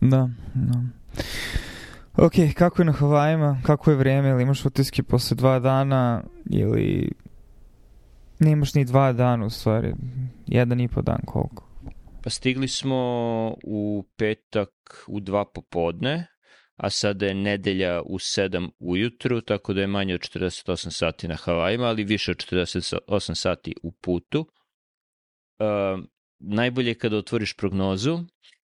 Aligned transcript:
Da, 0.00 0.28
da. 0.54 0.82
Ok, 2.16 2.32
kako 2.54 2.82
je 2.82 2.86
na 2.86 2.92
Havajima? 2.92 3.62
Kako 3.66 3.90
je 3.90 3.96
vreme? 3.96 4.28
Ili 4.28 4.42
imaš 4.42 4.64
utiske 4.64 5.02
posle 5.02 5.34
dva 5.34 5.58
dana? 5.58 6.24
Ili 6.50 7.12
nemaš 8.38 8.74
ni 8.74 8.84
dva 8.84 9.12
dana 9.12 9.46
u 9.46 9.50
stvari? 9.50 9.94
Jedan 10.46 10.80
i 10.80 10.88
po 10.88 11.02
dan 11.02 11.20
koliko? 11.26 11.68
Pa 12.22 12.30
stigli 12.30 12.68
smo 12.68 12.96
u 13.64 14.04
petak 14.16 14.70
u 15.06 15.20
dva 15.20 15.44
popodne, 15.44 16.26
a 16.76 16.90
sada 16.90 17.26
je 17.26 17.34
nedelja 17.34 18.02
u 18.02 18.18
7 18.18 18.70
ujutru, 18.78 19.40
tako 19.40 19.72
da 19.72 19.80
je 19.80 19.86
manje 19.86 20.14
od 20.14 20.20
48 20.20 20.90
sati 20.90 21.28
na 21.28 21.36
Havajima, 21.36 21.84
ali 21.84 22.04
više 22.04 22.30
od 22.30 22.36
48 22.36 23.34
sati 23.34 23.74
u 23.82 23.92
putu. 23.92 24.40
Uh, 25.58 26.04
najbolje 26.38 26.88
je 26.90 26.98
kada 26.98 27.16
otvoriš 27.16 27.56
prognozu 27.56 28.18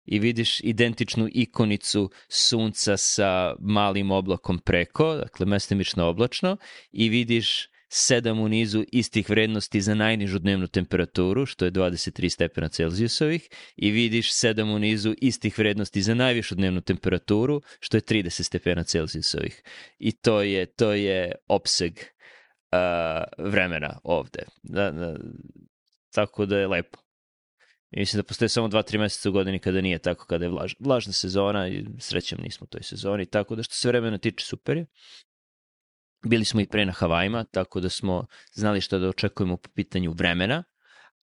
i 0.08 0.18
vidiš 0.18 0.60
identičnu 0.60 1.28
ikonicu 1.32 2.10
sunca 2.28 2.96
sa 2.96 3.54
malim 3.60 4.10
oblakom 4.10 4.58
preko, 4.58 5.14
dakle 5.14 5.46
mestimično 5.46 6.06
oblačno, 6.06 6.56
i 6.92 7.08
vidiš 7.08 7.68
sedam 7.88 8.40
u 8.40 8.48
nizu 8.48 8.84
istih 8.92 9.30
vrednosti 9.30 9.80
za 9.80 9.94
najnižu 9.94 10.38
dnevnu 10.38 10.66
temperaturu, 10.66 11.46
što 11.46 11.64
je 11.64 11.72
23 11.72 12.28
stepena 12.28 12.68
Celzijusovih, 12.68 13.48
i 13.76 13.90
vidiš 13.90 14.32
sedam 14.32 14.70
u 14.70 14.78
nizu 14.78 15.14
istih 15.20 15.58
vrednosti 15.58 16.02
za 16.02 16.14
najvišu 16.14 16.54
dnevnu 16.54 16.80
temperaturu, 16.80 17.60
što 17.80 17.96
je 17.96 18.00
30 18.00 18.42
stepena 18.42 18.84
Celzijusovih. 18.84 19.62
I 19.98 20.12
to 20.12 20.42
je, 20.42 20.66
to 20.66 20.92
je 20.92 21.32
opseg 21.48 21.92
uh, 21.92 23.48
vremena 23.50 23.98
ovde. 24.04 24.42
Da, 24.62 24.90
da, 24.90 25.16
tako 26.10 26.46
da 26.46 26.58
je 26.58 26.66
lepo. 26.66 27.07
I 27.90 28.00
mislim 28.00 28.18
da 28.18 28.26
postoje 28.26 28.48
samo 28.48 28.68
2-3 28.68 28.98
meseca 28.98 29.28
u 29.28 29.32
godini 29.32 29.58
kada 29.58 29.80
nije 29.80 29.98
tako, 29.98 30.26
kada 30.26 30.44
je 30.44 30.50
vlaž, 30.50 30.74
vlažna 30.78 31.12
sezona 31.12 31.68
i 31.68 31.84
srećem 31.98 32.38
nismo 32.42 32.64
u 32.64 32.66
toj 32.66 32.82
sezoni, 32.82 33.26
tako 33.26 33.56
da 33.56 33.62
što 33.62 33.74
se 33.74 33.88
vremena 33.88 34.18
tiče 34.18 34.44
super 34.44 34.76
je. 34.76 34.86
Bili 36.26 36.44
smo 36.44 36.60
i 36.60 36.66
pre 36.66 36.86
na 36.86 36.92
Havajima, 36.92 37.44
tako 37.44 37.80
da 37.80 37.88
smo 37.88 38.26
znali 38.52 38.80
šta 38.80 38.98
da 38.98 39.08
očekujemo 39.08 39.56
po 39.56 39.68
pitanju 39.74 40.12
vremena, 40.12 40.64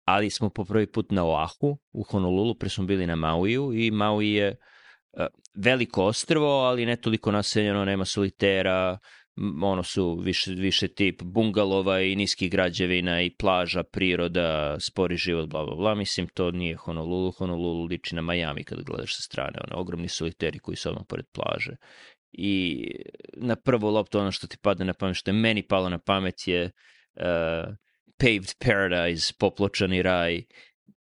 ali 0.06 0.30
smo 0.30 0.50
po 0.50 0.66
prvi 0.66 0.92
put 0.92 1.12
na 1.12 1.26
Oahu, 1.26 1.78
u 1.92 2.04
Honolulu, 2.04 2.56
pre 2.56 2.70
smo 2.70 2.86
bili 2.86 3.08
na 3.08 3.16
Mauiju 3.16 3.74
i 3.74 3.92
Maui 3.92 4.32
je 4.32 4.50
uh, 4.50 5.26
veliko 5.56 6.06
ostrvo, 6.06 6.48
ali 6.48 6.86
ne 6.86 6.96
toliko 6.96 7.32
naseljeno, 7.32 7.86
nema 7.86 8.06
solitera, 8.06 8.98
ono 9.64 9.84
su 9.84 10.16
više, 10.16 10.52
više 10.52 10.88
tip 10.88 11.22
bungalova 11.24 12.02
i 12.02 12.16
niskih 12.16 12.52
građevina 12.52 13.22
i 13.22 13.30
plaža, 13.30 13.84
priroda, 13.84 14.78
spori 14.80 15.18
život, 15.18 15.50
bla, 15.50 15.66
bla, 15.66 15.76
bla. 15.76 15.96
Mislim, 15.96 16.28
to 16.28 16.52
nije 16.52 16.76
Honolulu. 16.76 17.32
Honolulu 17.32 17.86
liči 17.86 18.16
na 18.16 18.22
Miami 18.22 18.64
kad 18.64 18.84
gledaš 18.84 19.16
sa 19.16 19.22
strane. 19.22 19.60
Ono, 19.64 19.82
ogromni 19.82 20.08
soliteri 20.08 20.60
koji 20.60 20.76
su 20.76 20.90
odmah 20.90 21.04
pored 21.10 21.26
plaže 21.34 21.76
i 22.38 22.88
na 23.34 23.56
prvu 23.56 23.90
loptu 23.90 24.20
ono 24.20 24.32
što 24.32 24.48
ti 24.48 24.58
padne 24.62 24.86
na 24.86 24.94
pamet, 24.94 25.16
što 25.16 25.30
je 25.32 25.34
meni 25.34 25.68
palo 25.68 25.90
na 25.90 26.00
pamet 26.00 26.48
je 26.48 26.64
uh, 26.66 27.76
paved 28.18 28.54
paradise, 28.60 29.34
popločani 29.40 30.02
raj, 30.02 30.44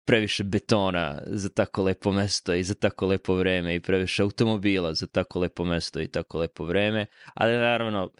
previše 0.08 0.44
betona 0.44 1.22
za 1.26 1.48
tako 1.48 1.82
lepo 1.82 2.12
mesto 2.12 2.54
i 2.54 2.62
za 2.62 2.74
tako 2.74 3.06
lepo 3.06 3.34
vreme 3.34 3.74
i 3.74 3.80
previše 3.80 4.22
automobila 4.22 4.94
za 4.94 5.06
tako 5.06 5.40
lepo 5.40 5.64
mesto 5.64 6.00
i 6.00 6.08
tako 6.08 6.38
lepo 6.38 6.64
vreme, 6.64 7.06
ali 7.34 7.52
naravno 7.52 8.10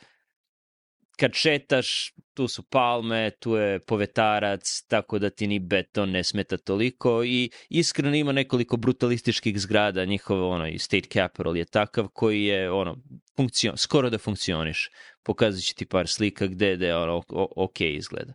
kad 1.17 1.35
šetaš, 1.35 2.13
tu 2.35 2.49
su 2.49 2.63
palme, 2.63 3.31
tu 3.41 3.55
je 3.55 3.81
povetarac, 3.81 4.83
tako 4.89 5.19
da 5.19 5.31
ti 5.31 5.47
ni 5.47 5.59
beton 5.59 6.11
ne 6.11 6.25
smeta 6.25 6.57
toliko 6.57 7.25
i 7.25 7.51
iskreno 7.69 8.17
ima 8.17 8.33
nekoliko 8.33 8.77
brutalističkih 8.77 9.61
zgrada, 9.61 10.05
njihovo 10.05 10.51
ono, 10.51 10.69
i 10.69 10.79
State 10.79 11.09
Capital 11.13 11.57
je 11.57 11.65
takav 11.65 12.09
koji 12.09 12.45
je 12.45 12.71
ono, 12.71 12.97
funkcion, 13.37 13.77
skoro 13.77 14.11
da 14.11 14.19
funkcioniš. 14.19 14.91
Pokazat 15.23 15.63
ću 15.63 15.75
ti 15.75 15.87
par 15.87 16.09
slika 16.09 16.47
gde, 16.47 16.77
gde 16.77 16.95
ono, 16.95 17.23
ok 17.57 17.81
izgleda. 17.81 18.33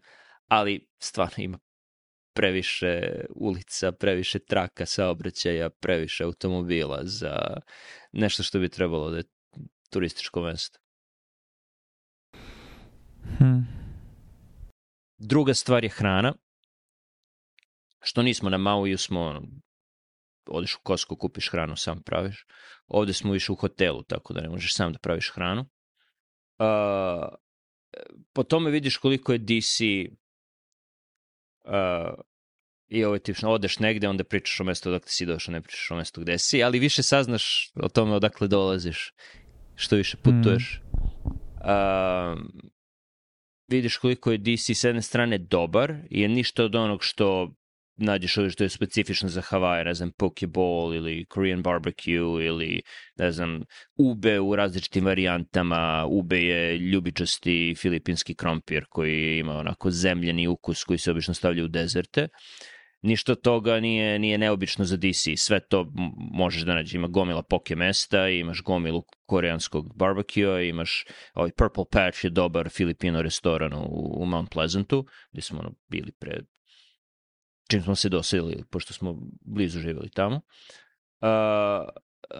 Ali 0.47 0.88
stvarno 1.00 1.44
ima 1.44 1.59
previše 2.33 3.01
ulica, 3.35 3.91
previše 3.91 4.39
traka 4.39 4.85
saobraćaja, 4.85 5.69
previše 5.69 6.23
automobila 6.23 6.99
za 7.03 7.57
nešto 8.11 8.44
što 8.44 8.59
bi 8.59 8.69
trebalo 8.69 9.09
da 9.09 9.17
je 9.17 9.23
turističko 9.89 10.41
mesto. 10.41 10.79
Hmm. 13.38 13.67
Druga 15.17 15.53
stvar 15.53 15.83
je 15.83 15.89
hrana. 15.89 16.33
Što 18.01 18.21
nismo 18.21 18.50
na 18.50 18.57
Mauiju, 18.57 18.97
smo 18.97 19.41
odeš 20.47 20.75
u 20.75 20.79
Costco, 20.88 21.15
kupiš 21.15 21.50
hranu, 21.50 21.75
sam 21.75 22.01
praviš. 22.03 22.45
Ovde 22.88 23.13
smo 23.13 23.33
više 23.33 23.51
u 23.51 23.55
hotelu, 23.55 24.03
tako 24.03 24.33
da 24.33 24.41
ne 24.41 24.50
možeš 24.50 24.73
sam 24.73 24.94
da 24.94 25.00
praviš 25.00 25.31
hranu. 25.35 25.61
Uh, 25.61 27.35
po 28.33 28.44
tome 28.44 28.71
vidiš 28.71 28.97
koliko 28.97 29.33
je 29.33 29.38
DC 29.38 29.79
uh, 31.63 32.13
i 32.88 33.03
ovo 33.03 33.18
tipično, 33.18 33.51
odeš 33.51 33.79
negde, 33.79 34.07
onda 34.07 34.24
pričaš 34.24 34.59
o 34.59 34.63
mestu 34.63 34.90
odakle 34.90 35.09
si 35.09 35.25
došao, 35.25 35.51
ne 35.51 35.62
pričaš 35.62 35.91
o 35.91 35.96
mestu 35.96 36.22
gde 36.22 36.38
si, 36.38 36.63
ali 36.63 36.79
više 36.79 37.03
saznaš 37.03 37.72
o 37.75 37.90
tome 37.90 38.13
odakle 38.13 38.47
dolaziš, 38.47 39.13
što 39.75 39.96
više 39.96 40.18
putuješ. 40.18 40.81
Mm. 40.84 41.03
Uh, 41.63 42.40
vidiš 43.68 43.97
koliko 43.97 44.31
je 44.31 44.38
DC 44.38 44.69
s 44.69 44.84
jedne 44.84 45.01
strane 45.01 45.38
dobar 45.38 45.94
i 46.09 46.22
je 46.22 46.28
ništa 46.28 46.63
od 46.63 46.75
onog 46.75 47.03
što 47.03 47.56
nađeš 47.95 48.37
ovdje 48.37 48.51
što 48.51 48.63
je 48.63 48.69
specifično 48.69 49.29
za 49.29 49.41
Hawaii, 49.41 49.85
ne 49.85 49.93
znam, 49.93 50.11
pokeball 50.17 50.95
ili 50.95 51.25
Korean 51.25 51.61
barbecue 51.61 52.45
ili, 52.45 52.81
ne 53.15 53.31
znam, 53.31 53.61
ube 53.97 54.39
u 54.39 54.55
različitim 54.55 55.05
varijantama. 55.05 56.05
Ube 56.09 56.41
je 56.41 56.77
ljubičasti 56.77 57.75
filipinski 57.77 58.35
krompir 58.35 58.85
koji 58.89 59.39
ima 59.39 59.53
onako 59.53 59.91
zemljeni 59.91 60.47
ukus 60.47 60.83
koji 60.83 60.97
se 60.97 61.11
obično 61.11 61.33
stavlja 61.33 61.63
u 61.63 61.67
dezerte. 61.67 62.27
Ništa 63.01 63.35
toga 63.35 63.79
nije, 63.79 64.19
nije 64.19 64.37
neobično 64.37 64.85
za 64.85 64.97
DC. 64.97 65.27
Sve 65.37 65.59
to 65.59 65.91
možeš 66.33 66.61
da 66.61 66.73
nađe. 66.73 66.97
Ima 66.97 67.07
gomila 67.07 67.43
poke 67.43 67.75
mesta, 67.75 68.29
imaš 68.29 68.61
gomilu 68.61 69.03
koreanskog 69.25 69.97
barbecue, 69.97 70.69
imaš 70.69 71.05
ovaj 71.33 71.51
Purple 71.51 71.83
Patch 71.91 72.23
je 72.23 72.29
dobar 72.29 72.69
filipino 72.69 73.21
restoran 73.21 73.73
u, 73.73 74.13
u 74.21 74.25
Mount 74.25 74.49
Pleasantu, 74.51 75.05
gde 75.31 75.41
smo 75.41 75.59
ono, 75.59 75.71
bili 75.89 76.11
pre 76.19 76.39
čim 77.73 77.81
smo 77.81 77.95
se 77.95 78.09
doselili, 78.09 78.63
pošto 78.69 78.94
smo 78.94 79.17
blizu 79.41 79.79
živjeli 79.79 80.09
tamo. 80.09 80.35
Uh, 80.35 81.89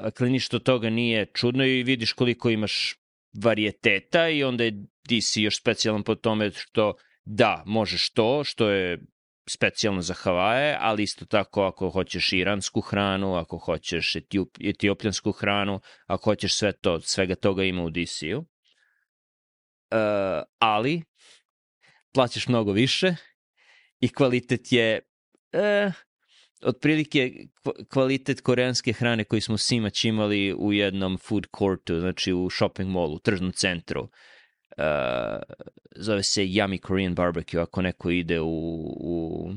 dakle, 0.04 0.30
ništa 0.30 0.60
toga 0.60 0.90
nije 0.90 1.26
čudno 1.34 1.66
i 1.66 1.84
vidiš 1.84 2.14
koliko 2.14 2.50
imaš 2.50 2.96
varijeteta 3.44 4.30
i 4.30 4.44
onda 4.44 4.64
je 4.64 4.72
DC 5.10 5.38
još 5.38 5.60
specijalan 5.60 6.04
po 6.04 6.16
tome 6.16 6.52
što 6.52 6.94
da, 7.26 7.64
možeš 7.66 8.10
to, 8.10 8.44
što 8.44 8.70
je 8.70 9.00
specijalno 9.50 10.02
za 10.02 10.14
Havaje, 10.14 10.78
ali 10.80 11.04
isto 11.04 11.26
tako 11.26 11.64
ako 11.64 11.90
hoćeš 11.90 12.34
iransku 12.34 12.82
hranu, 12.82 13.36
ako 13.36 13.58
hoćeš 13.58 14.16
etiop, 14.16 14.50
etiopljansku 14.64 15.32
hranu, 15.32 15.80
ako 16.06 16.24
hoćeš 16.24 16.56
sve 16.56 16.72
to, 16.72 17.02
svega 17.02 17.36
toga 17.36 17.64
ima 17.64 17.84
u 17.84 17.90
DC-u. 17.90 18.40
Uh, 18.40 18.46
ali 20.60 21.04
plaćaš 22.14 22.48
mnogo 22.48 22.72
više 22.72 23.16
i 24.00 24.10
kvalitet 24.10 24.72
je 24.72 25.00
uh, 25.54 25.94
otprilike 26.64 27.32
kvalitet 27.90 28.42
koreanske 28.42 28.94
hrane 28.94 29.24
koji 29.24 29.42
smo 29.42 29.58
simać 29.58 30.06
imali 30.06 30.54
u 30.54 30.74
jednom 30.74 31.18
food 31.18 31.48
courtu, 31.58 32.00
znači 32.00 32.34
u 32.34 32.50
shopping 32.50 32.90
mallu, 32.90 33.16
u 33.16 33.20
tržnom 33.20 33.52
centru. 33.52 34.02
Uh, 34.78 35.42
zove 35.96 36.24
se 36.24 36.42
Yummy 36.42 36.80
Korean 36.80 37.16
Barbecue 37.16 37.62
ako 37.62 37.82
neko 37.82 38.10
ide 38.10 38.40
u, 38.40 38.48
u, 39.00 39.50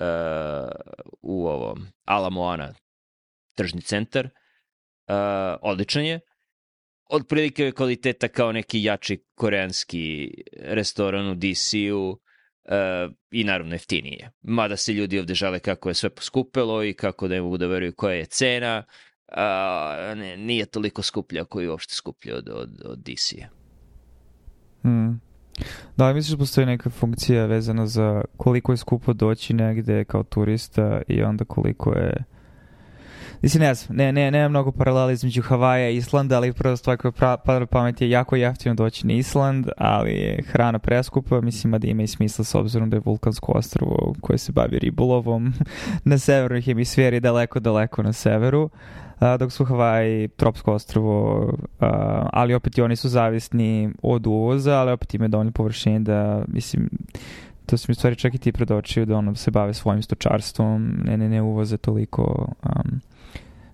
uh, 0.00 0.70
u 1.22 1.46
ovo 1.46 1.78
Ala 2.04 2.30
Moana 2.30 2.74
tržni 3.56 3.80
centar. 3.80 4.24
Uh, 4.26 5.58
odličan 5.62 6.04
je. 6.04 6.20
Otprilike 7.10 7.72
kvaliteta 7.72 8.28
kao 8.28 8.52
neki 8.52 8.82
jači 8.82 9.24
koreanski 9.34 10.30
restoran 10.56 11.28
u 11.28 11.34
DC-u 11.34 12.20
i 13.30 13.44
naravno 13.44 13.74
jeftinije. 13.74 14.30
Mada 14.42 14.76
se 14.76 14.92
ljudi 14.92 15.18
ovde 15.18 15.34
žale 15.34 15.58
kako 15.58 15.88
je 15.88 15.94
sve 15.94 16.10
poskupelo 16.10 16.84
i 16.84 16.92
kako 16.92 17.28
da 17.28 17.34
ne 17.34 17.42
mogu 17.42 17.56
da 17.56 17.66
veruju 17.66 17.92
koja 17.92 18.14
je 18.14 18.24
cena. 18.24 18.82
Uh, 19.28 20.18
ne, 20.18 20.36
nije 20.36 20.66
toliko 20.66 21.02
skuplja 21.02 21.44
koji 21.44 21.64
je 21.64 21.70
uopšte 21.70 21.94
skuplja 21.94 22.36
od, 22.36 22.48
od, 22.48 22.82
od 22.84 22.98
DC-a. 22.98 23.48
Hmm. 24.82 25.20
Da 25.96 26.08
li 26.08 26.14
misliš 26.14 26.30
da 26.30 26.38
postoji 26.38 26.66
neka 26.66 26.90
funkcija 26.90 27.46
vezana 27.46 27.86
za 27.86 28.24
koliko 28.36 28.72
je 28.72 28.76
skupo 28.76 29.12
doći 29.12 29.54
negde 29.54 30.04
kao 30.04 30.22
turista 30.22 31.02
i 31.08 31.22
onda 31.22 31.44
koliko 31.44 31.92
je 31.92 32.24
Mislim, 33.42 33.62
ne 33.62 33.74
znam, 33.74 33.96
ne, 33.96 34.12
ne, 34.12 34.30
nema 34.30 34.48
mnogo 34.48 34.72
paralela 34.72 35.12
između 35.12 35.42
Havaja 35.42 35.90
i 35.90 35.96
Islanda, 35.96 36.36
ali 36.36 36.52
prva 36.52 36.76
stvar 36.76 36.96
koja 36.96 37.36
pada 37.36 37.66
pamet 37.66 38.00
je 38.00 38.10
jako 38.10 38.36
jeftino 38.36 38.74
doći 38.74 39.06
na 39.06 39.12
Island, 39.12 39.68
ali 39.76 40.10
je 40.10 40.42
hrana 40.46 40.78
preskupa, 40.78 41.40
mislim 41.40 41.72
da 41.78 41.86
ima 41.86 42.02
i 42.02 42.06
smisla 42.06 42.44
s 42.44 42.54
obzirom 42.54 42.90
da 42.90 42.96
je 42.96 43.02
vulkansko 43.04 43.52
ostrovo 43.52 44.14
koje 44.20 44.38
se 44.38 44.52
bavi 44.52 44.78
ribolovom 44.78 45.52
na 46.04 46.18
severnoj 46.18 46.60
hemisferi, 46.62 47.20
daleko, 47.20 47.60
daleko 47.60 48.02
na 48.02 48.12
severu, 48.12 48.70
dok 49.38 49.52
su 49.52 49.64
Havaji 49.64 50.28
tropsko 50.28 50.72
ostrovo, 50.72 51.48
ali 52.32 52.54
opet 52.54 52.78
i 52.78 52.82
oni 52.82 52.96
su 52.96 53.08
zavisni 53.08 53.90
od 54.02 54.26
uvoza, 54.26 54.74
ali 54.74 54.92
opet 54.92 55.14
imaju 55.14 55.28
dovoljno 55.28 55.52
površine 55.52 56.00
da, 56.00 56.44
mislim, 56.48 56.88
to 57.66 57.76
su 57.76 57.86
mi 57.88 57.94
stvari 57.94 58.16
čak 58.16 58.34
i 58.34 58.38
ti 58.38 58.52
predočio 58.52 59.04
da 59.04 59.16
ono 59.16 59.34
se 59.34 59.50
bave 59.50 59.74
svojim 59.74 60.02
stočarstvom, 60.02 61.02
ne, 61.04 61.16
ne, 61.16 61.28
ne 61.28 61.42
uvoze 61.42 61.76
toliko 61.76 62.52
um, 62.64 63.00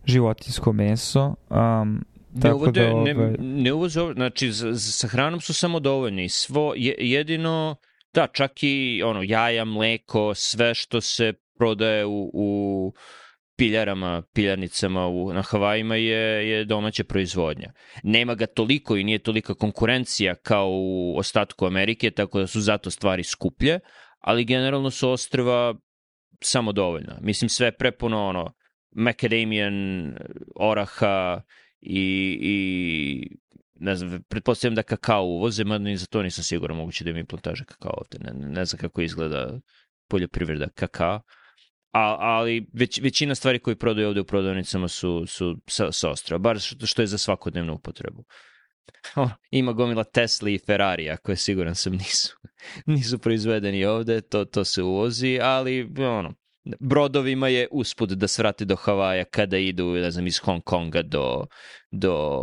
životinsko 0.06 0.72
meso. 0.72 1.34
Um, 1.50 2.04
ne, 2.34 2.52
uvode, 2.54 2.80
da, 2.80 2.94
ovaj... 2.94 3.14
ne, 3.14 3.36
ne 3.38 3.72
uvoze, 3.72 4.00
znači 4.14 4.52
sa 4.78 5.08
hranom 5.08 5.40
su 5.40 5.54
samo 5.54 5.80
dovoljni. 5.80 6.28
Svo, 6.28 6.72
je, 6.76 6.94
jedino, 6.98 7.76
da, 8.14 8.26
čak 8.26 8.52
i 8.62 9.02
ono, 9.04 9.22
jaja, 9.22 9.64
mleko, 9.64 10.34
sve 10.34 10.74
što 10.74 11.00
se 11.00 11.32
prodaje 11.58 12.06
u, 12.06 12.30
u 12.34 12.92
piljarama, 13.56 14.22
piljarnicama 14.32 15.06
u, 15.06 15.32
na 15.32 15.42
Havajima 15.42 15.96
je, 15.96 16.50
je 16.50 16.64
domaća 16.64 17.04
proizvodnja. 17.04 17.72
Nema 18.02 18.34
ga 18.34 18.46
toliko 18.46 18.96
i 18.96 19.04
nije 19.04 19.18
tolika 19.18 19.54
konkurencija 19.54 20.34
kao 20.34 20.68
u 20.70 21.18
ostatku 21.18 21.66
Amerike, 21.66 22.10
tako 22.10 22.38
da 22.38 22.46
su 22.46 22.60
zato 22.60 22.90
stvari 22.90 23.24
skuplje, 23.24 23.80
ali 24.20 24.44
generalno 24.44 24.90
su 24.90 25.10
ostrva 25.10 25.74
samo 26.40 26.72
dovoljna. 26.72 27.18
Mislim, 27.20 27.48
sve 27.48 27.72
prepuno 27.72 28.26
ono, 28.26 28.52
macadamian, 28.90 30.16
oraha 30.54 31.42
i, 31.80 32.38
i 32.40 33.36
ne 33.74 33.96
znam, 33.96 34.22
pretpostavljam 34.28 34.74
da 34.74 34.82
kakao 34.82 35.24
uvoze, 35.24 35.64
mada 35.64 35.84
ni 35.84 35.96
za 35.96 36.06
to 36.06 36.22
nisam 36.22 36.44
siguran, 36.44 36.76
moguće 36.76 37.04
da 37.04 37.12
mi 37.12 37.24
plantaže 37.24 37.64
kakao 37.64 37.92
ovde. 37.96 38.18
Ne, 38.18 38.48
ne 38.48 38.64
znam 38.64 38.78
kako 38.78 39.02
izgleda 39.02 39.60
poljoprivreda 40.08 40.68
kakao 40.68 41.22
a, 41.96 42.16
ali 42.18 42.66
već, 42.72 43.00
većina 43.00 43.34
stvari 43.34 43.58
koje 43.58 43.76
prodaju 43.76 44.08
ovde 44.08 44.20
u 44.20 44.24
prodavnicama 44.24 44.88
su, 44.88 45.26
su 45.26 45.56
sa, 45.66 45.92
sa 45.92 46.10
ostrava, 46.10 46.38
bar 46.38 46.60
što, 46.60 46.86
što 46.86 47.02
je 47.02 47.06
za 47.06 47.18
svakodnevnu 47.18 47.74
upotrebu. 47.74 48.24
Ima 49.50 49.72
gomila 49.72 50.04
Tesla 50.04 50.50
i 50.50 50.58
Ferrari, 50.58 51.16
koje 51.22 51.36
siguran 51.36 51.74
sam 51.74 51.92
nisu, 52.02 52.36
nisu 52.86 53.18
proizvedeni 53.18 53.84
ovde, 53.84 54.20
to, 54.20 54.44
to 54.44 54.64
se 54.64 54.82
uvozi, 54.82 55.38
ali 55.42 55.92
ono, 55.98 56.34
brodovima 56.80 57.48
je 57.48 57.68
usput 57.70 58.10
da 58.10 58.28
svrati 58.28 58.64
do 58.64 58.76
Havaja 58.76 59.24
kada 59.24 59.58
idu, 59.58 59.92
ne 59.92 60.10
znam, 60.10 60.26
iz 60.26 60.38
Hong 60.38 60.62
Konga 60.64 61.02
do, 61.02 61.46
do 61.90 62.40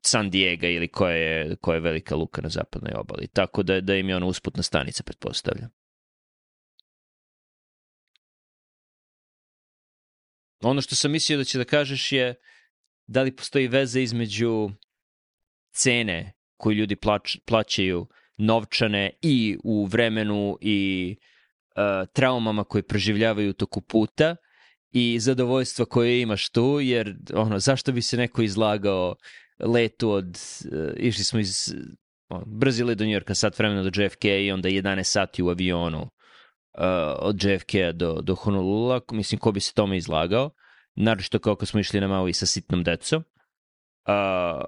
San 0.00 0.30
Diego 0.30 0.66
ili 0.66 0.88
koja 0.88 1.14
je, 1.14 1.56
koja 1.56 1.74
je 1.74 1.80
velika 1.80 2.16
luka 2.16 2.42
na 2.42 2.48
zapadnoj 2.48 2.92
obali. 2.96 3.28
Tako 3.28 3.62
da, 3.62 3.80
da 3.80 3.94
im 3.94 4.08
je 4.08 4.16
ono 4.16 4.26
usputna 4.26 4.62
stanica, 4.62 5.02
pretpostavljam. 5.02 5.70
Ono 10.62 10.80
što 10.80 10.94
sam 10.94 11.10
mislio 11.10 11.38
da 11.38 11.44
će 11.44 11.58
da 11.58 11.64
kažeš 11.64 12.12
je 12.12 12.34
da 13.06 13.22
li 13.22 13.36
postoji 13.36 13.68
veze 13.68 14.02
između 14.02 14.70
cene 15.72 16.32
koju 16.56 16.74
ljudi 16.74 16.96
plaćaju 17.46 18.06
novčane 18.36 19.10
i 19.22 19.58
u 19.64 19.86
vremenu 19.86 20.58
i 20.60 21.16
uh, 21.18 21.37
traumama 22.12 22.64
koje 22.64 22.82
preživljavaju 22.82 23.52
toku 23.52 23.80
puta 23.80 24.36
i 24.90 25.20
zadovoljstva 25.20 25.84
koje 25.84 26.20
imaš 26.20 26.48
tu, 26.48 26.80
jer 26.80 27.16
ono, 27.34 27.58
zašto 27.58 27.92
bi 27.92 28.02
se 28.02 28.16
neko 28.16 28.42
izlagao 28.42 29.14
letu 29.58 30.10
od, 30.10 30.38
uh, 30.72 30.92
išli 30.96 31.24
smo 31.24 31.40
iz 31.40 31.74
uh, 32.30 32.42
brzi 32.46 32.84
let 32.84 32.98
do 32.98 33.04
Njorka, 33.04 33.34
sat 33.34 33.58
vremena 33.58 33.82
do 33.82 34.02
JFK 34.02 34.24
i 34.24 34.52
onda 34.52 34.68
11 34.68 35.02
sati 35.02 35.42
u 35.42 35.48
avionu 35.48 36.02
uh, 36.02 36.08
od 37.18 37.44
JFK-a 37.44 37.92
do, 37.92 38.20
do 38.22 38.34
Honolulu, 38.34 39.00
mislim, 39.12 39.38
ko 39.38 39.52
bi 39.52 39.60
se 39.60 39.74
tome 39.74 39.96
izlagao, 39.96 40.50
naročito 40.94 41.38
kao 41.38 41.56
kad 41.56 41.68
smo 41.68 41.80
išli 41.80 42.00
na 42.00 42.08
Maui 42.08 42.32
sa 42.32 42.46
sitnom 42.46 42.84
decom. 42.84 43.22
Uh, 44.08 44.64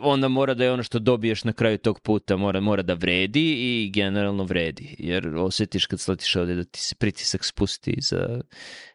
onda 0.00 0.28
mora 0.28 0.54
da 0.54 0.64
je 0.64 0.72
ono 0.72 0.82
što 0.82 0.98
dobiješ 0.98 1.44
na 1.44 1.52
kraju 1.52 1.78
tog 1.78 2.00
puta 2.00 2.36
mora, 2.36 2.60
mora 2.60 2.82
da 2.82 2.94
vredi 2.94 3.54
i 3.58 3.90
generalno 3.90 4.44
vredi, 4.44 4.96
jer 4.98 5.36
osjetiš 5.36 5.86
kad 5.86 6.00
sletiš 6.00 6.36
ovde 6.36 6.54
da 6.54 6.64
ti 6.64 6.80
se 6.80 6.94
pritisak 6.94 7.44
spusti 7.44 7.94
za 8.00 8.40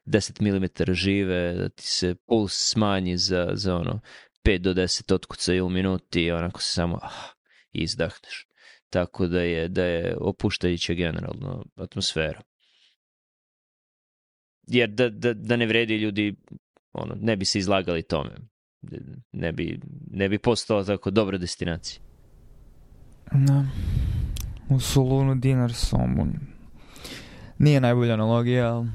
10 0.05 0.41
mm 0.41 0.93
žive, 0.93 1.53
da 1.53 1.69
ti 1.69 1.87
se 1.87 2.15
puls 2.15 2.53
smanji 2.53 3.17
za, 3.17 3.49
za 3.53 3.75
ono 3.75 3.99
5 4.45 4.57
do 4.57 4.73
10 4.73 5.13
otkucaja 5.13 5.63
u 5.63 5.69
minuti 5.69 6.23
i 6.23 6.31
onako 6.31 6.61
se 6.61 6.71
samo 6.71 6.99
ah, 7.01 7.33
izdahneš 7.71 8.47
tako 8.93 9.27
da 9.27 9.41
je, 9.41 9.67
da 9.67 9.85
je 9.85 10.17
opuštajuća 10.19 10.93
generalno 10.93 11.65
atmosfera. 11.75 12.41
Jer 14.67 14.89
da, 14.89 15.09
da, 15.09 15.33
da 15.33 15.55
ne 15.55 15.65
vredi 15.65 15.97
ljudi, 15.97 16.35
ono, 16.91 17.15
ne 17.21 17.35
bi 17.35 17.45
se 17.45 17.59
izlagali 17.59 18.03
tome. 18.03 18.35
Ne 19.31 19.51
bi, 19.51 19.79
ne 20.11 20.29
bi 20.29 20.37
postao 20.37 20.83
tako 20.83 21.11
dobra 21.11 21.37
destinacija. 21.37 22.01
Da. 23.31 23.65
U 24.69 24.79
Solunu 24.79 25.35
dinar 25.35 25.73
somun. 25.73 26.33
Nije 27.57 27.81
najbolja 27.81 28.13
analogija, 28.13 28.85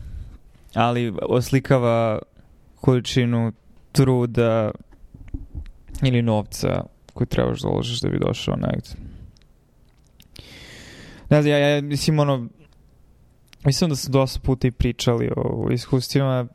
ali 0.74 1.14
oslikava 1.22 2.18
količinu 2.80 3.52
truda 3.92 4.70
ili 6.02 6.22
novca 6.22 6.84
koji 7.14 7.26
trebaš 7.26 7.60
da 7.60 7.68
uložiš 7.68 8.00
da 8.00 8.08
bi 8.08 8.18
došao 8.18 8.56
negde. 8.56 8.90
Ne 11.30 11.42
znam, 11.42 11.52
ja, 11.52 11.58
ja 11.58 11.82
mislim, 11.82 12.18
ono, 12.18 12.48
mislim 13.64 13.90
da 13.90 13.96
su 13.96 14.10
dosta 14.10 14.40
puta 14.40 14.68
i 14.68 14.70
pričali 14.70 15.30
o 15.36 15.68
iskustvima. 15.72 16.46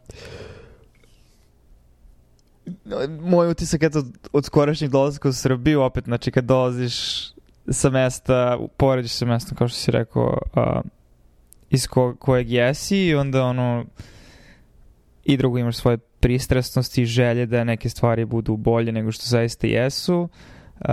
Moj 3.22 3.50
utisak, 3.50 3.84
eto, 3.84 4.04
od 4.34 4.46
skorašnjeg 4.46 4.92
dolazka 4.92 5.30
u 5.30 5.34
Srbiju, 5.34 5.82
opet, 5.82 6.04
znači, 6.04 6.32
kad 6.32 6.46
dolaziš 6.46 7.28
sa 7.68 7.90
mesta, 7.90 8.60
porediš 8.78 9.12
sa 9.12 9.26
mestom, 9.26 9.58
kao 9.58 9.68
što 9.68 9.78
si 9.78 9.92
rekao, 9.92 10.38
a, 10.56 10.82
iz 11.70 11.88
ko, 11.88 12.16
kojeg 12.20 12.52
jesi 12.52 12.98
i 12.98 13.16
onda, 13.16 13.44
ono, 13.44 13.86
i 15.24 15.38
drugo 15.38 15.58
imaš 15.58 15.76
svoje 15.76 15.98
pristrasnosti 15.98 17.02
i 17.02 17.06
želje 17.06 17.46
da 17.46 17.64
neke 17.64 17.90
stvari 17.90 18.26
budu 18.26 18.58
bolje 18.58 18.92
nego 18.92 19.12
što 19.12 19.26
zaista 19.26 19.68
jesu. 19.68 20.30
Uh, 20.80 20.88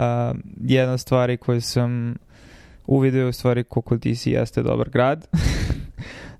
jedna 0.61 0.99
stvari 0.99 1.37
koju 1.37 1.61
sam 1.61 2.17
uvidio 2.87 3.29
u 3.29 3.33
stvari 3.33 3.65
koliko 3.65 3.97
DC 3.97 4.27
jeste 4.27 4.63
dobar 4.63 4.91
grad 4.91 5.27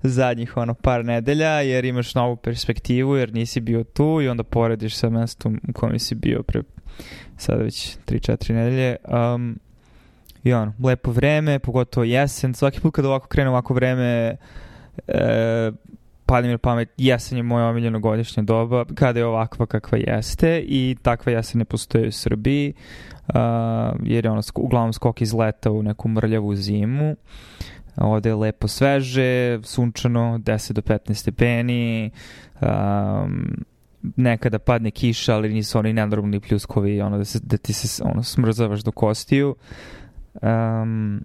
zadnjih 0.03 0.57
ono 0.57 0.73
par 0.73 1.05
nedelja 1.05 1.61
jer 1.61 1.85
imaš 1.85 2.15
novu 2.15 2.35
perspektivu 2.35 3.15
jer 3.15 3.33
nisi 3.33 3.59
bio 3.59 3.83
tu 3.83 4.21
i 4.21 4.27
onda 4.27 4.43
porediš 4.43 4.95
sa 4.95 5.09
mestom 5.09 5.61
u 5.69 5.73
kojem 5.73 5.99
si 5.99 6.15
bio 6.15 6.43
pre 6.43 6.61
sada 7.37 7.63
već 7.63 7.97
3-4 8.07 8.53
nedelje. 8.53 8.95
Um, 9.35 9.59
i 10.43 10.53
ono, 10.53 10.73
lepo 10.83 11.11
vreme, 11.11 11.59
pogotovo 11.59 12.03
jesen. 12.03 12.53
Svaki 12.53 12.79
put 12.79 12.95
kad 12.95 13.05
ovako 13.05 13.27
krene 13.27 13.49
ovako 13.49 13.73
vreme 13.73 14.37
e, 15.07 15.71
pada 16.25 16.47
mi 16.47 16.53
na 16.53 16.57
pamet 16.57 16.89
jesen 16.97 17.37
je 17.37 17.43
moja 17.43 17.65
omiljena 17.65 17.99
godišnja 17.99 18.43
doba 18.43 18.85
kada 18.95 19.19
je 19.19 19.25
ovakva 19.25 19.65
kakva 19.65 19.97
jeste 19.97 20.63
i 20.67 20.95
takva 21.01 21.31
jesen 21.31 21.59
ne 21.59 21.65
postoje 21.65 22.07
u 22.07 22.11
Srbiji 22.11 22.73
uh, 23.27 23.35
jer 24.03 24.25
je 24.25 24.31
ono 24.31 24.41
uglavnom 24.55 24.93
skok 24.93 25.21
iz 25.21 25.33
leta 25.33 25.71
u 25.71 25.83
neku 25.83 26.07
mrljavu 26.07 26.55
zimu 26.55 27.15
ovde 27.95 28.29
je 28.29 28.35
lepo 28.35 28.67
sveže, 28.67 29.59
sunčano 29.63 30.37
10 30.37 30.71
do 30.71 30.81
15 30.81 31.13
stepeni 31.13 32.11
um, 32.61 33.65
nekada 34.15 34.59
padne 34.59 34.91
kiša 34.91 35.35
ali 35.35 35.53
nisu 35.53 35.79
oni 35.79 35.93
nenormalni 35.93 36.39
pljuskovi 36.39 37.01
ono 37.01 37.17
da, 37.17 37.25
se, 37.25 37.39
da 37.43 37.57
ti 37.57 37.73
se 37.73 38.03
ono, 38.03 38.23
smrzavaš 38.23 38.81
do 38.81 38.91
kostiju 38.91 39.55
um, 40.41 41.23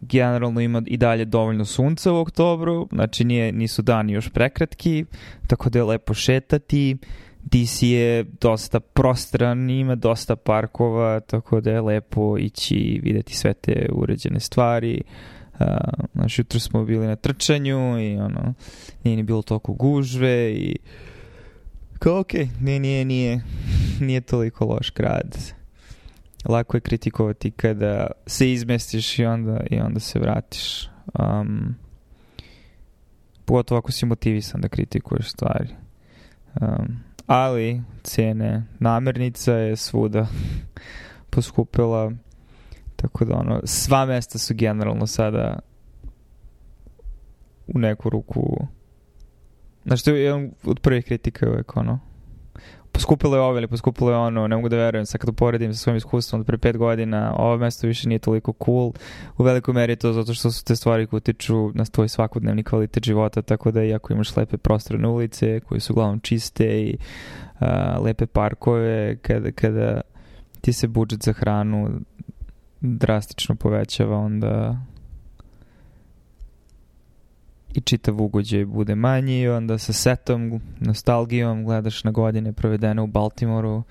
generalno 0.00 0.60
ima 0.60 0.82
i 0.86 0.96
dalje 0.96 1.24
dovoljno 1.24 1.64
sunca 1.64 2.12
u 2.12 2.16
oktobru, 2.16 2.88
znači 2.92 3.24
nije, 3.24 3.52
nisu 3.52 3.82
dani 3.82 4.12
još 4.12 4.30
prekratki, 4.30 5.04
tako 5.46 5.70
da 5.70 5.78
je 5.78 5.84
lepo 5.84 6.14
šetati. 6.14 6.96
DC 7.44 7.82
je 7.82 8.24
dosta 8.40 8.80
prostran, 8.80 9.70
ima 9.70 9.94
dosta 9.94 10.36
parkova, 10.36 11.20
tako 11.20 11.60
da 11.60 11.70
je 11.70 11.80
lepo 11.80 12.38
ići 12.38 12.74
i 12.74 13.00
videti 13.00 13.36
sve 13.36 13.54
te 13.54 13.88
uređene 13.92 14.40
stvari. 14.40 15.02
Uh, 15.04 15.41
znači, 16.14 16.40
jutro 16.40 16.60
smo 16.60 16.84
bili 16.84 17.06
na 17.06 17.16
trčanju 17.16 18.00
i 18.00 18.16
ono, 18.16 18.54
nije 19.04 19.16
ni 19.16 19.22
bilo 19.22 19.42
toliko 19.42 19.72
gužve 19.72 20.52
i 20.52 20.76
kao 21.98 22.20
ok, 22.20 22.32
nije, 22.60 22.80
nije, 22.80 23.04
nije, 23.04 23.42
nije 24.06 24.20
toliko 24.20 24.64
loš 24.64 24.92
grad 24.94 25.52
lako 26.44 26.76
je 26.76 26.80
kritikovati 26.80 27.50
kada 27.50 28.06
se 28.26 28.52
izmestiš 28.52 29.18
i 29.18 29.24
onda, 29.24 29.60
i 29.70 29.80
onda 29.80 30.00
se 30.00 30.18
vratiš. 30.18 30.88
Um, 31.18 31.74
pogotovo 33.44 33.78
ako 33.78 33.92
si 33.92 34.06
motivisan 34.06 34.60
da 34.60 34.68
kritikuješ 34.68 35.30
stvari. 35.30 35.68
Um, 36.60 37.00
ali 37.26 37.82
cene 38.02 38.62
namirnica 38.78 39.52
je 39.52 39.76
svuda 39.76 40.26
poskupila 41.30 42.12
tako 43.02 43.24
da 43.24 43.36
ono 43.36 43.60
sva 43.64 44.06
mesta 44.06 44.38
su 44.38 44.54
generalno 44.54 45.06
sada 45.06 45.58
u 47.66 47.78
neku 47.78 48.10
ruku 48.10 48.66
Znaš, 49.84 50.02
to 50.02 50.10
je 50.10 50.22
jedan 50.22 50.50
od 50.64 50.80
prvih 50.80 51.04
kritika 51.04 51.50
uvek, 51.50 51.76
ono, 51.76 51.98
poskupilo 52.92 53.36
je 53.36 53.42
ovo 53.42 53.58
ili 53.58 53.68
poskupilo 53.68 54.10
je 54.10 54.16
ono, 54.16 54.48
ne 54.48 54.56
mogu 54.56 54.68
da 54.68 54.76
verujem, 54.76 55.06
sad 55.06 55.20
kad 55.20 55.30
uporedim 55.30 55.74
sa 55.74 55.78
svojim 55.78 55.96
iskustvom 55.96 56.40
od 56.40 56.46
pre 56.46 56.58
pet 56.58 56.76
godina, 56.76 57.34
ovo 57.38 57.56
mesto 57.56 57.86
više 57.86 58.08
nije 58.08 58.18
toliko 58.18 58.54
cool, 58.64 58.92
u 59.38 59.42
velikoj 59.42 59.74
meri 59.74 59.96
to 59.96 60.12
zato 60.12 60.34
što 60.34 60.50
su 60.50 60.64
te 60.64 60.76
stvari 60.76 61.06
koje 61.06 61.18
utiču 61.18 61.70
na 61.74 61.84
tvoj 61.84 62.08
svakodnevni 62.08 62.64
kvalitet 62.64 63.04
života, 63.04 63.42
tako 63.42 63.70
da 63.70 63.84
iako 63.84 64.12
imaš 64.12 64.36
lepe 64.36 64.56
prostorne 64.56 65.08
ulice 65.08 65.60
koje 65.60 65.80
su 65.80 65.92
uglavnom 65.92 66.20
čiste 66.20 66.64
i 66.64 66.96
uh, 67.60 67.66
lepe 68.04 68.26
parkove, 68.26 69.16
kada, 69.16 69.52
kada 69.52 70.00
ti 70.60 70.72
se 70.72 70.88
budžet 70.88 71.22
za 71.22 71.32
hranu 71.32 72.00
drastično 72.82 73.54
povećava, 73.54 74.18
onda 74.18 74.76
i 77.74 77.80
čitav 77.80 78.22
ugođaj 78.22 78.64
bude 78.64 78.94
manji, 78.94 79.48
onda 79.48 79.78
sa 79.78 79.92
setom, 79.92 80.60
nostalgijom 80.80 81.64
gledaš 81.64 82.04
na 82.04 82.10
godine 82.10 82.52
provedene 82.52 83.02
u 83.02 83.06
Baltimoru, 83.06 83.82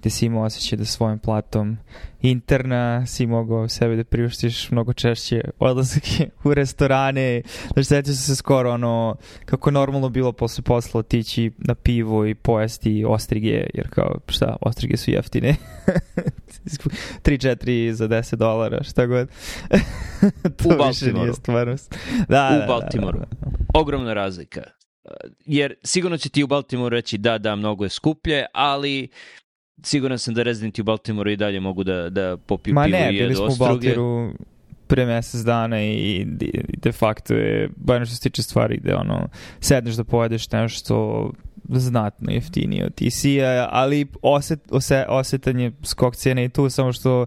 gde 0.00 0.10
si 0.10 0.26
imao 0.26 0.44
osjećaj 0.44 0.78
da 0.78 0.84
svojim 0.84 1.18
platom 1.18 1.76
interna 2.22 3.06
si 3.06 3.26
mogao 3.26 3.68
sebi 3.68 3.96
da 3.96 4.04
priuštiš 4.04 4.70
mnogo 4.70 4.92
češće 4.92 5.40
odlazak 5.58 6.02
u 6.44 6.54
restorane. 6.54 7.42
Znači, 7.72 7.84
sećaš 7.84 8.14
se 8.14 8.36
skoro 8.36 8.72
ono, 8.72 9.16
kako 9.44 9.70
normalno 9.70 10.08
bilo 10.08 10.32
posle 10.32 10.64
posla 10.64 10.98
otići 10.98 11.52
na 11.58 11.74
pivo 11.74 12.26
i 12.26 12.34
pojesti 12.34 13.04
ostrige, 13.08 13.66
jer 13.74 13.88
kao, 13.90 14.18
šta, 14.28 14.56
ostrige 14.60 14.96
su 14.96 15.10
jeftine. 15.10 15.56
3-4 17.24 17.90
za 17.90 18.08
10 18.08 18.34
dolara, 18.34 18.82
šta 18.82 19.06
god. 19.06 19.28
to 20.62 20.68
u 20.68 20.88
više 20.88 21.12
nije 21.12 21.32
stvarnost. 21.32 21.94
Da, 22.28 22.50
u 22.54 22.58
da, 22.58 22.66
Baltimoru. 22.68 23.18
Da, 23.18 23.26
da. 23.40 23.48
Ogromna 23.74 24.14
razlika. 24.14 24.62
Jer 25.46 25.74
sigurno 25.84 26.16
će 26.16 26.28
ti 26.28 26.44
u 26.44 26.46
Baltimoru 26.46 26.94
reći 26.94 27.18
da, 27.18 27.38
da, 27.38 27.56
mnogo 27.56 27.84
je 27.84 27.90
skuplje, 27.90 28.46
ali 28.54 29.08
siguran 29.82 30.18
sam 30.18 30.34
da 30.34 30.42
rezidenti 30.42 30.80
u 30.80 30.84
Baltimoru 30.84 31.30
i 31.30 31.36
dalje 31.36 31.60
mogu 31.60 31.84
da, 31.84 32.10
da 32.10 32.36
popiju 32.36 32.74
Ma 32.74 32.84
pivo 32.84 32.98
ne, 32.98 33.12
i 33.12 33.16
jedu 33.16 33.28
bili 33.28 33.34
smo 33.34 33.66
u 33.66 33.68
Baltiru 33.68 34.32
pre 34.86 35.06
mesec 35.06 35.40
dana 35.40 35.82
i 35.82 36.26
de 36.82 36.92
facto 36.92 37.34
je, 37.34 37.70
bar 37.76 38.06
što 38.06 38.16
se 38.16 38.22
tiče 38.22 38.42
stvari 38.42 38.76
gde 38.76 38.94
ono, 38.94 39.28
sedneš 39.60 39.94
da 39.94 40.04
pojedeš 40.04 40.50
nešto 40.50 41.30
znatno 41.68 42.32
jeftinije 42.32 42.86
od 42.86 42.94
TC-a, 42.94 43.68
ali 43.70 44.06
oset, 44.22 44.60
ose, 44.70 45.04
osetan 45.08 45.60
je 45.60 45.72
skok 45.82 46.16
cijene 46.16 46.44
i 46.44 46.48
tu, 46.48 46.70
samo 46.70 46.92
što 46.92 47.26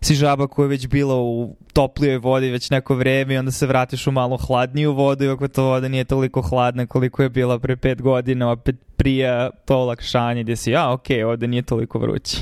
si 0.00 0.14
žaba 0.14 0.46
koja 0.46 0.64
je 0.64 0.68
već 0.68 0.86
bila 0.86 1.14
u 1.14 1.56
toplijoj 1.72 2.18
vodi 2.18 2.50
već 2.50 2.70
neko 2.70 2.94
vreme 2.94 3.34
i 3.34 3.38
onda 3.38 3.50
se 3.50 3.66
vratiš 3.66 4.06
u 4.06 4.12
malo 4.12 4.36
hladniju 4.36 4.92
vodu 4.92 5.24
i 5.24 5.28
ako 5.28 5.48
to 5.48 5.64
voda 5.64 5.88
nije 5.88 6.04
toliko 6.04 6.42
hladna 6.42 6.86
koliko 6.86 7.22
je 7.22 7.30
bila 7.30 7.58
pre 7.58 7.76
pet 7.76 8.02
godina, 8.02 8.50
opet 8.50 8.76
prija 8.96 9.50
to 9.64 9.76
olakšanje 9.76 10.42
gdje 10.42 10.56
si, 10.56 10.76
a 10.76 10.92
ok, 10.92 11.06
ovde 11.26 11.46
nije 11.46 11.62
toliko 11.62 11.98
vruće. 11.98 12.36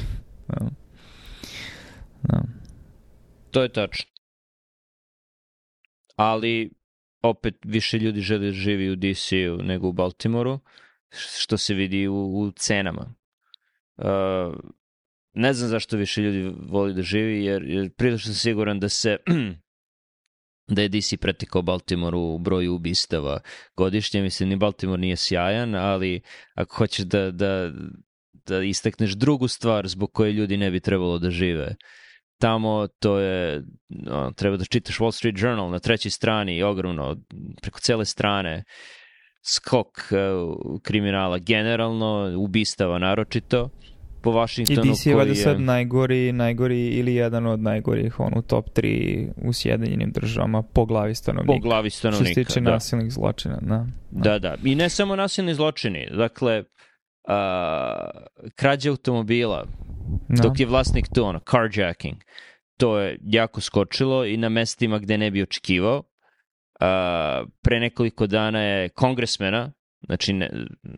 No. 0.49 0.71
No. 2.23 2.43
To 3.51 3.63
je 3.63 3.69
tačno. 3.69 4.11
Ali 6.17 6.71
opet 7.23 7.55
više 7.65 7.99
ljudi 7.99 8.21
žele 8.21 8.47
da 8.47 8.53
živi 8.53 8.91
u 8.91 8.97
DC-u 8.97 9.63
nego 9.63 9.89
u 9.89 9.93
Baltimoru, 9.93 10.61
što 11.39 11.57
se 11.57 11.75
vidi 11.75 12.09
u, 12.09 12.15
u 12.15 12.51
cenama. 12.51 13.15
Uh, 13.97 14.05
ne 15.35 15.53
znam 15.53 15.71
zašto 15.71 15.97
više 15.97 16.23
ljudi 16.23 16.55
voli 16.69 16.95
da 16.95 17.03
živi, 17.03 17.45
jer, 17.45 17.63
jer 17.63 17.91
prilično 17.91 18.35
siguran 18.35 18.81
da 18.81 18.89
se 18.89 19.17
da 20.75 20.83
je 20.83 20.89
DC 20.89 21.17
pretekao 21.21 21.63
Baltimore 21.63 22.17
u 22.17 22.39
broju 22.39 22.75
ubistava 22.75 23.41
godišnje. 23.77 24.23
Mislim, 24.23 24.49
ni 24.49 24.57
Baltimore 24.57 25.01
nije 25.01 25.17
sjajan, 25.17 25.75
ali 25.75 26.21
ako 26.55 26.77
hoćeš 26.77 27.05
da, 27.05 27.31
da, 27.31 27.71
da 28.47 28.63
istakneš 28.63 29.13
drugu 29.13 29.49
stvar 29.49 29.89
zbog 29.89 30.13
koje 30.13 30.33
ljudi 30.33 30.57
ne 30.57 30.71
bi 30.71 30.81
trebalo 30.81 31.19
da 31.19 31.31
žive, 31.31 31.77
tamo 32.39 32.87
to 32.99 33.19
je, 33.19 33.63
no, 33.89 34.33
treba 34.37 34.57
da 34.57 34.65
čitaš 34.65 34.99
Wall 34.99 35.13
Street 35.13 35.37
Journal 35.39 35.71
na 35.71 35.79
trećoj 35.79 36.11
strani, 36.11 36.63
ogromno, 36.63 37.17
preko 37.63 37.81
cele 37.81 38.05
strane, 38.05 38.65
skok 39.43 39.89
uh, 39.89 40.81
kriminala 40.83 41.39
generalno, 41.39 42.35
ubistava 42.39 42.99
naročito 42.99 43.69
po 44.25 44.31
Washingtonu. 44.31 44.87
I 44.87 44.93
DC 44.93 45.07
je 45.07 45.15
valjda 45.15 45.35
sad 45.35 45.61
najgori, 45.61 46.33
najgori 46.33 46.89
ili 46.89 47.15
jedan 47.15 47.47
od 47.47 47.61
najgorih 47.61 48.21
on 48.21 48.33
u 48.37 48.43
top 48.43 48.69
3 48.77 49.29
u 49.45 49.53
Sjedinjenim 49.53 50.11
državama 50.11 50.63
po 50.63 50.85
glavi 50.85 51.15
stanovnika. 51.15 51.53
Po 51.53 51.69
glavi 51.69 51.91
stanovnika, 51.91 52.31
Što 52.31 52.41
se 52.41 52.45
tiče 52.45 52.61
da. 52.61 52.71
nasilnih 52.71 53.13
zločina, 53.13 53.59
da. 53.61 53.87
Da, 54.11 54.39
da. 54.39 54.57
I 54.65 54.75
ne 54.75 54.89
samo 54.89 55.17
nasilni 55.17 55.55
zločini. 55.55 56.09
Dakle, 56.17 56.59
uh, 56.59 56.65
krađe 58.57 58.91
automobila, 58.91 59.65
da. 60.29 60.43
dok 60.43 60.61
je 60.61 60.67
vlasnik 60.67 61.07
tu, 61.15 61.25
ono, 61.25 61.41
carjacking, 61.51 62.17
to 62.79 62.99
je 62.99 63.19
jako 63.23 63.61
skočilo 63.61 64.25
i 64.25 64.37
na 64.37 64.49
mestima 64.49 64.99
gde 64.99 65.19
ne 65.19 65.31
bi 65.31 65.43
očekivao. 65.43 65.99
Uh, 65.99 67.49
pre 67.63 67.81
nekoliko 67.81 68.27
dana 68.27 68.61
je 68.61 68.89
kongresmena 68.89 69.73
znači 70.07 70.33
ne, 70.33 70.51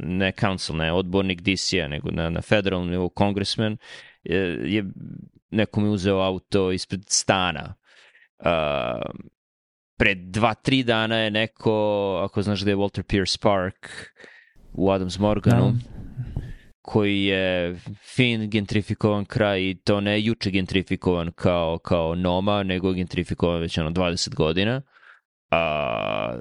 ne 0.02 0.32
council, 0.40 0.76
ne 0.76 0.92
odbornik 0.92 1.40
DC-a, 1.40 1.88
nego 1.88 2.10
na, 2.10 2.30
na 2.30 2.42
federalnom 2.42 2.90
nivou 2.90 3.10
congressman, 3.18 3.76
je, 4.22 4.58
je 4.74 4.84
nekom 5.50 5.84
je 5.84 5.90
uzeo 5.90 6.18
auto 6.18 6.72
ispred 6.72 7.00
stana. 7.06 7.74
Uh, 8.38 9.26
pred 9.98 10.18
dva, 10.18 10.54
tri 10.54 10.82
dana 10.82 11.16
je 11.16 11.30
neko, 11.30 11.72
ako 12.24 12.42
znaš 12.42 12.60
da 12.60 12.70
je 12.70 12.76
Walter 12.76 13.02
Pierce 13.02 13.38
Park 13.42 13.88
u 14.72 14.90
Adams 14.90 15.18
Morganu, 15.18 15.64
no. 15.64 15.74
koji 16.82 17.24
je 17.24 17.76
fin 18.14 18.50
gentrifikovan 18.50 19.24
kraj 19.24 19.60
i 19.60 19.74
to 19.84 20.00
ne 20.00 20.20
juče 20.22 20.50
gentrifikovan 20.50 21.32
kao, 21.32 21.78
kao 21.78 22.14
Noma, 22.14 22.62
nego 22.62 22.92
gentrifikovan 22.92 23.60
već 23.60 23.78
ono 23.78 23.90
20 23.90 24.34
godina. 24.34 24.82
A, 25.50 26.38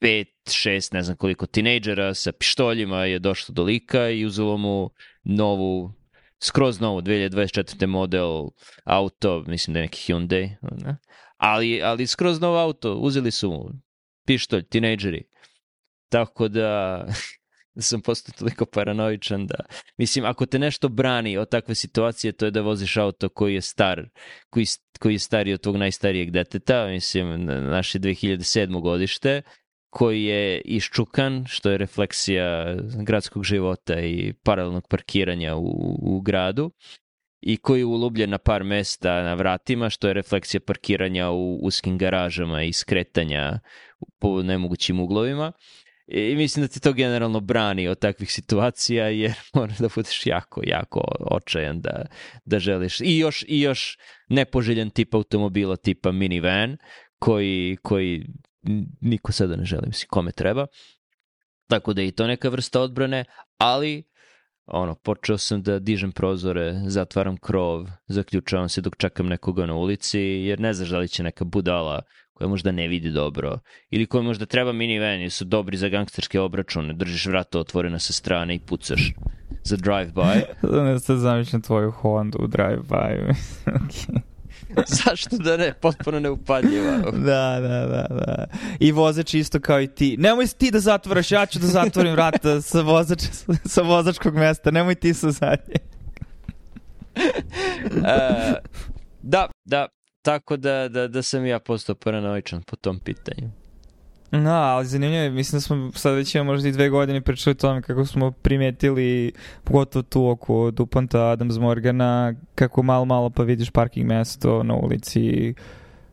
pet, 0.00 0.28
šest, 0.52 0.92
ne 0.92 1.02
znam 1.02 1.16
koliko 1.16 1.46
tinejdžera 1.46 2.14
sa 2.14 2.32
pištoljima 2.32 3.04
je 3.04 3.18
došlo 3.18 3.52
do 3.52 3.62
lika 3.62 4.08
i 4.10 4.24
uzelo 4.24 4.56
mu 4.56 4.90
novu, 5.24 5.92
skroz 6.42 6.80
novu 6.80 7.00
2024. 7.00 7.86
model 7.86 8.48
auto, 8.84 9.44
mislim 9.46 9.74
da 9.74 9.80
je 9.80 9.84
neki 9.84 10.12
Hyundai, 10.12 10.56
ne? 10.84 10.96
ali, 11.36 11.82
ali 11.82 12.06
skroz 12.06 12.40
novo 12.40 12.58
auto, 12.58 12.94
uzeli 12.94 13.30
su 13.30 13.50
mu 13.50 13.70
pištolj, 14.26 14.62
tinejdžeri. 14.62 15.24
Tako 16.08 16.48
da 16.48 17.04
sam 17.88 18.00
postao 18.00 18.34
toliko 18.38 18.66
paranoičan 18.66 19.46
da, 19.46 19.54
mislim, 19.96 20.24
ako 20.24 20.46
te 20.46 20.58
nešto 20.58 20.88
brani 20.88 21.36
od 21.38 21.48
takve 21.48 21.74
situacije, 21.74 22.32
to 22.32 22.44
je 22.44 22.50
da 22.50 22.60
voziš 22.60 22.96
auto 22.96 23.28
koji 23.28 23.54
je 23.54 23.60
star, 23.60 24.08
koji, 24.50 24.66
koji 24.98 25.14
je 25.14 25.18
stariji 25.18 25.54
od 25.54 25.60
tvog 25.60 25.76
najstarijeg 25.76 26.30
deteta, 26.30 26.86
mislim, 26.86 27.44
naše 27.44 27.98
2007. 27.98 28.80
godište, 28.80 29.42
koji 29.90 30.24
je 30.24 30.60
iščukan, 30.60 31.44
što 31.48 31.70
je 31.70 31.78
refleksija 31.78 32.76
gradskog 33.06 33.44
života 33.44 34.00
i 34.00 34.32
paralelnog 34.44 34.88
parkiranja 34.88 35.56
u, 35.56 35.96
u 36.02 36.20
gradu 36.20 36.70
i 37.40 37.56
koji 37.56 37.80
je 37.80 37.84
ulubljen 37.84 38.30
na 38.30 38.38
par 38.38 38.64
mesta 38.64 39.22
na 39.22 39.34
vratima, 39.34 39.90
što 39.90 40.08
je 40.08 40.14
refleksija 40.14 40.60
parkiranja 40.66 41.30
u 41.30 41.58
uskim 41.62 41.98
garažama 41.98 42.62
i 42.62 42.72
skretanja 42.72 43.60
po 44.18 44.42
nemogućim 44.42 45.00
uglovima. 45.00 45.52
I 46.06 46.34
mislim 46.36 46.64
da 46.64 46.68
ti 46.68 46.80
to 46.80 46.92
generalno 46.92 47.40
brani 47.40 47.88
od 47.88 47.98
takvih 47.98 48.32
situacija 48.32 49.08
jer 49.08 49.32
mora 49.54 49.74
da 49.78 49.88
budeš 49.94 50.26
jako, 50.26 50.60
jako 50.64 51.00
očajan 51.20 51.80
da, 51.80 52.06
da 52.44 52.58
želiš. 52.58 53.00
I 53.00 53.18
još, 53.18 53.44
I 53.48 53.60
još 53.60 53.98
nepoželjan 54.28 54.90
tip 54.90 55.14
automobila 55.14 55.76
tipa 55.76 56.12
minivan 56.12 56.76
koji, 57.18 57.76
koji 57.82 58.26
niko 59.00 59.32
sada 59.32 59.56
ne 59.56 59.64
želi, 59.64 59.86
mislim, 59.86 60.08
kome 60.10 60.32
treba. 60.32 60.66
Tako 61.68 61.92
da 61.92 62.02
je 62.02 62.08
i 62.08 62.12
to 62.12 62.26
neka 62.26 62.48
vrsta 62.48 62.80
odbrane, 62.80 63.24
ali 63.58 64.10
ono, 64.66 64.94
počeo 64.94 65.38
sam 65.38 65.62
da 65.62 65.78
dižem 65.78 66.12
prozore, 66.12 66.80
zatvaram 66.86 67.36
krov, 67.36 67.86
zaključavam 68.08 68.68
se 68.68 68.80
dok 68.80 68.96
čekam 68.96 69.26
nekoga 69.26 69.66
na 69.66 69.74
ulici, 69.74 70.20
jer 70.20 70.60
ne 70.60 70.72
znaš 70.72 70.88
da 70.88 70.98
li 70.98 71.08
će 71.08 71.22
neka 71.22 71.44
budala 71.44 72.02
koja 72.32 72.48
možda 72.48 72.72
ne 72.72 72.88
vidi 72.88 73.10
dobro, 73.10 73.58
ili 73.90 74.06
koja 74.06 74.22
možda 74.22 74.46
treba 74.46 74.72
minivan, 74.72 75.20
jer 75.20 75.30
su 75.30 75.44
dobri 75.44 75.76
za 75.76 75.88
gangsterske 75.88 76.40
obračune, 76.40 76.94
držiš 76.94 77.26
vrata 77.26 77.58
otvorena 77.58 77.98
sa 77.98 78.12
strane 78.12 78.54
i 78.54 78.58
pucaš 78.58 79.12
za 79.64 79.76
drive-by. 79.76 80.42
ne 80.84 80.98
sad 80.98 81.18
zamišljam 81.18 81.62
tvoju 81.62 81.90
Honda 81.90 82.38
u 82.38 82.46
drive-by. 82.46 83.34
okay. 83.66 84.20
Zašto 85.04 85.36
da 85.36 85.56
ne? 85.56 85.74
Potpuno 85.80 86.20
neupadljiva. 86.20 86.96
da, 87.12 87.60
da, 87.60 87.86
da, 87.86 88.06
da. 88.10 88.46
I 88.78 88.92
vozač 88.92 89.34
isto 89.34 89.60
kao 89.60 89.80
i 89.80 89.86
ti. 89.86 90.16
Nemoj 90.18 90.46
ti 90.46 90.70
da 90.70 90.80
zatvaraš, 90.80 91.30
ja 91.30 91.46
ću 91.46 91.58
da 91.58 91.66
zatvorim 91.66 92.12
vrata 92.12 92.60
sa, 92.60 92.80
vozač, 92.80 93.22
sa 93.64 93.82
vozačkog 93.82 94.34
mesta. 94.34 94.70
Nemoj 94.70 94.94
ti 94.94 95.14
sa 95.14 95.30
zadnje. 95.30 95.74
uh, 97.16 98.56
da, 99.22 99.48
da, 99.64 99.86
tako 100.22 100.56
da, 100.56 100.88
da, 100.88 101.08
da 101.08 101.22
sam 101.22 101.46
ja 101.46 101.58
postao 101.58 101.94
paranoičan 101.94 102.62
po 102.62 102.76
tom 102.76 103.00
pitanju. 103.00 103.59
No, 104.30 104.50
ali 104.50 104.86
zanimljivo 104.86 105.22
je, 105.22 105.30
mislim 105.30 105.56
da 105.56 105.60
smo 105.60 105.90
sad 105.94 106.14
već 106.14 106.34
imamo 106.34 106.52
možda 106.52 106.68
i 106.68 106.72
dve 106.72 106.88
godine 106.88 107.20
pričali 107.20 107.52
o 107.52 107.54
tome 107.54 107.82
kako 107.82 108.06
smo 108.06 108.30
primetili, 108.30 109.32
pogotovo 109.64 110.02
tu 110.02 110.28
oko 110.28 110.70
Dupanta 110.70 111.28
Adams 111.28 111.58
Morgana, 111.58 112.34
kako 112.54 112.82
malo 112.82 113.04
malo 113.04 113.30
pa 113.30 113.42
vidiš 113.42 113.70
parking 113.70 114.06
mesto 114.06 114.62
na 114.62 114.74
ulici 114.74 115.54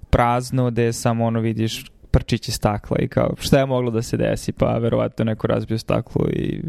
prazno, 0.10 0.72
gde 0.72 0.94
samo 0.94 1.26
ono 1.26 1.40
vidiš 1.40 1.86
prčići 2.12 2.52
stakla 2.52 2.98
i 3.00 3.08
kao 3.08 3.34
šta 3.40 3.60
je 3.60 3.66
moglo 3.66 3.92
da 3.92 4.02
se 4.02 4.18
desi, 4.18 4.52
pa 4.52 4.78
verovatno 4.78 5.26
neko 5.26 5.48
razbio 5.48 5.78
staklo 5.78 6.30
i 6.30 6.62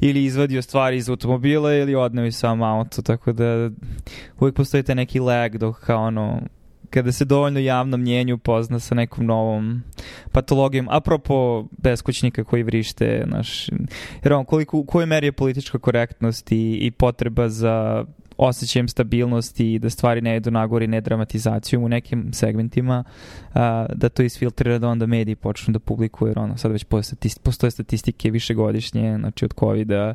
ili 0.00 0.24
izvadio 0.24 0.62
stvari 0.62 0.96
iz 0.96 1.08
automobila 1.08 1.74
ili 1.74 1.94
odneo 1.94 2.26
i 2.26 2.32
sam 2.32 2.62
auto, 2.62 3.02
tako 3.02 3.32
da 3.32 3.70
uvijek 4.40 4.54
postoji 4.56 4.82
taj 4.82 4.94
neki 4.94 5.20
lag 5.20 5.56
dok 5.56 5.80
kao 5.80 6.02
ono 6.02 6.40
kada 6.90 7.12
se 7.12 7.24
dovoljno 7.24 7.60
javno 7.60 7.96
mnjenju 7.96 8.38
pozna 8.38 8.78
sa 8.78 8.94
nekom 8.94 9.26
novom 9.26 9.82
patologijom, 10.32 10.88
apropo 10.90 11.66
beskućnika 11.70 12.44
koji 12.44 12.62
vrište, 12.62 13.24
naš, 13.26 13.68
jer 14.24 14.32
on, 14.32 14.44
koliko, 14.44 14.78
u 14.78 14.84
kojoj 14.84 15.06
meri 15.06 15.26
je 15.26 15.32
politička 15.32 15.78
korektnost 15.78 16.52
i, 16.52 16.78
i 16.82 16.90
potreba 16.90 17.48
za 17.48 18.04
osjećajem 18.38 18.88
stabilnosti 18.88 19.74
i 19.74 19.78
da 19.78 19.90
stvari 19.90 20.20
ne 20.20 20.36
idu 20.36 20.50
nagori, 20.50 20.86
ne 20.86 21.00
dramatizacijom 21.00 21.84
u 21.84 21.88
nekim 21.88 22.32
segmentima, 22.32 23.04
a, 23.54 23.86
da 23.94 24.08
to 24.08 24.22
isfiltrira 24.22 24.78
da 24.78 24.88
onda 24.88 25.06
mediji 25.06 25.36
počnu 25.36 25.72
da 25.72 25.78
publikuju, 25.78 26.28
jer 26.28 26.38
ono, 26.38 26.56
sad 26.56 26.72
već 26.72 26.84
postoje, 26.84 27.02
statistike, 27.02 27.44
postoje 27.44 27.70
statistike 27.70 28.30
višegodišnje, 28.30 29.16
znači 29.18 29.44
od 29.44 29.54
COVID-a, 29.60 30.14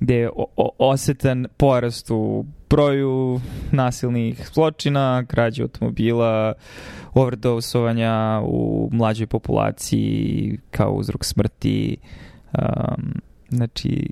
gde 0.00 0.14
je 0.14 0.30
osetan 0.78 1.46
porast 1.56 2.10
u 2.10 2.44
broju 2.70 3.40
nasilnih 3.72 4.50
zločina, 4.54 5.24
krađe 5.26 5.62
automobila, 5.62 6.52
overdosovanja 7.14 8.40
u 8.44 8.88
mlađoj 8.92 9.26
populaciji 9.26 10.58
kao 10.70 10.92
uzrok 10.92 11.24
smrti. 11.24 11.96
Um, 12.52 13.14
znači, 13.48 14.10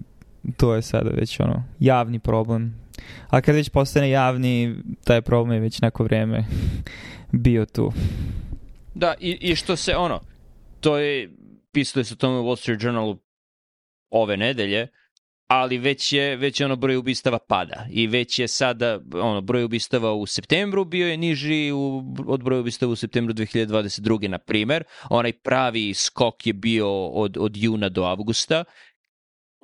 to 0.56 0.74
je 0.74 0.82
sada 0.82 1.10
već 1.10 1.40
ono 1.40 1.64
javni 1.78 2.18
problem 2.18 2.83
A 3.28 3.40
kad 3.40 3.54
već 3.54 3.68
postane 3.68 4.10
javni, 4.10 4.76
taj 5.04 5.22
problem 5.22 5.52
je 5.54 5.60
već 5.60 5.80
neko 5.80 6.04
vreme 6.04 6.44
bio 7.44 7.66
tu. 7.66 7.92
Da, 8.94 9.14
i, 9.20 9.38
i 9.40 9.56
što 9.56 9.76
se, 9.76 9.96
ono, 9.96 10.20
to 10.80 10.98
je, 10.98 11.30
pisali 11.72 12.04
su 12.04 12.16
tome 12.16 12.38
u 12.38 12.44
Wall 12.44 12.56
Street 12.56 12.82
Journalu 12.82 13.18
ove 14.10 14.36
nedelje, 14.36 14.88
ali 15.46 15.78
već 15.78 16.12
je, 16.12 16.36
već 16.36 16.60
je 16.60 16.66
ono 16.66 16.76
broj 16.76 16.96
ubistava 16.96 17.38
pada 17.38 17.86
i 17.90 18.06
već 18.06 18.38
je 18.38 18.48
sada 18.48 19.00
ono 19.14 19.40
broj 19.40 19.64
ubistava 19.64 20.12
u 20.12 20.26
septembru 20.26 20.84
bio 20.84 21.08
je 21.08 21.16
niži 21.16 21.72
u, 21.72 22.02
od 22.26 22.42
broja 22.42 22.60
ubistava 22.60 22.92
u 22.92 22.96
septembru 22.96 23.34
2022. 23.34 24.28
na 24.28 24.38
primer. 24.38 24.84
Onaj 25.10 25.32
pravi 25.32 25.94
skok 25.94 26.46
je 26.46 26.52
bio 26.52 27.06
od, 27.06 27.36
od 27.40 27.56
juna 27.56 27.88
do 27.88 28.04
avgusta 28.04 28.64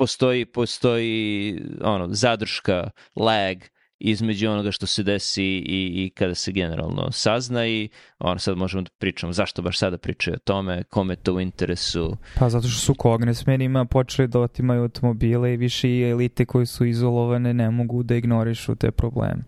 postoji, 0.00 0.44
postoji 0.44 1.62
ono, 1.80 2.08
zadrška, 2.10 2.90
lag 3.16 3.56
između 3.98 4.50
onoga 4.50 4.70
što 4.72 4.86
se 4.86 5.02
desi 5.02 5.44
i, 5.44 6.04
i 6.04 6.10
kada 6.14 6.34
se 6.34 6.52
generalno 6.52 7.12
sazna 7.12 7.66
i 7.66 7.88
ono, 8.18 8.38
sad 8.38 8.56
možemo 8.56 8.82
da 8.82 8.90
pričamo 8.98 9.32
zašto 9.32 9.62
baš 9.62 9.78
sada 9.78 9.98
pričaju 9.98 10.34
o 10.34 10.38
tome, 10.38 10.82
kome 10.82 11.16
to 11.16 11.34
u 11.34 11.40
interesu. 11.40 12.16
Pa 12.38 12.48
zato 12.48 12.68
što 12.68 12.80
su 12.80 12.94
kongresmenima 12.94 13.84
počeli 13.84 14.28
da 14.28 14.40
otimaju 14.40 14.82
automobile 14.82 15.54
i 15.54 15.56
više 15.56 15.90
i 15.90 16.02
elite 16.02 16.44
koji 16.44 16.66
su 16.66 16.84
izolovane 16.84 17.54
ne 17.54 17.70
mogu 17.70 18.02
da 18.02 18.14
ignorišu 18.16 18.74
te 18.74 18.90
probleme 18.90 19.42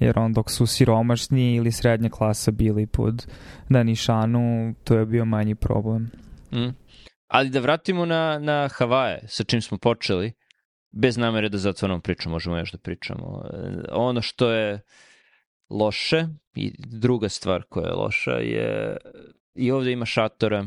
jer 0.00 0.18
on 0.18 0.32
dok 0.32 0.50
su 0.50 0.66
siromašni 0.66 1.54
ili 1.54 1.72
srednja 1.72 2.08
klasa 2.08 2.50
bili 2.50 2.86
pod 2.86 3.26
na 3.68 3.82
nišanu, 3.82 4.74
to 4.84 4.98
je 4.98 5.06
bio 5.06 5.24
manji 5.24 5.54
problem. 5.54 6.10
Mm. 6.52 6.79
Ali 7.30 7.50
da 7.50 7.60
vratimo 7.60 8.06
na, 8.06 8.38
na 8.38 8.68
Havaje, 8.68 9.20
sa 9.28 9.44
čim 9.44 9.62
smo 9.62 9.78
počeli, 9.78 10.32
bez 10.90 11.16
namere 11.16 11.48
da 11.48 11.58
zatvornom 11.58 12.00
priču, 12.00 12.30
možemo 12.30 12.58
još 12.58 12.72
da 12.72 12.78
pričamo. 12.78 13.44
Ono 13.92 14.22
što 14.22 14.50
je 14.50 14.80
loše 15.70 16.26
i 16.54 16.72
druga 16.78 17.28
stvar 17.28 17.62
koja 17.68 17.86
je 17.86 17.94
loša 17.94 18.30
je 18.30 18.96
i 19.54 19.70
ovde 19.70 19.92
ima 19.92 20.06
šatora 20.06 20.66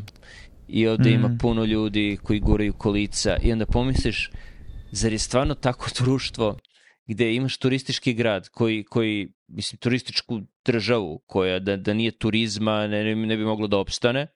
i 0.68 0.88
ovde 0.88 1.10
mm. 1.10 1.14
ima 1.14 1.38
puno 1.42 1.66
ljudi 1.66 2.18
koji 2.24 2.40
guraju 2.40 2.74
kolica 2.74 3.38
i 3.44 3.52
onda 3.52 3.66
pomisliš 3.66 4.32
zar 4.92 5.12
je 5.12 5.20
stvarno 5.20 5.56
tako 5.56 5.90
društvo 6.00 6.58
gde 7.06 7.34
imaš 7.34 7.58
turistički 7.58 8.14
grad 8.14 8.50
koji, 8.50 8.84
koji 8.84 9.34
mislim, 9.48 9.80
turističku 9.80 10.42
državu 10.66 11.24
koja 11.26 11.60
da, 11.60 11.78
da 11.78 11.94
nije 11.94 12.18
turizma 12.18 12.88
ne, 12.88 13.16
ne 13.16 13.38
bi 13.38 13.44
moglo 13.44 13.68
da 13.68 13.78
opstane 13.78 14.28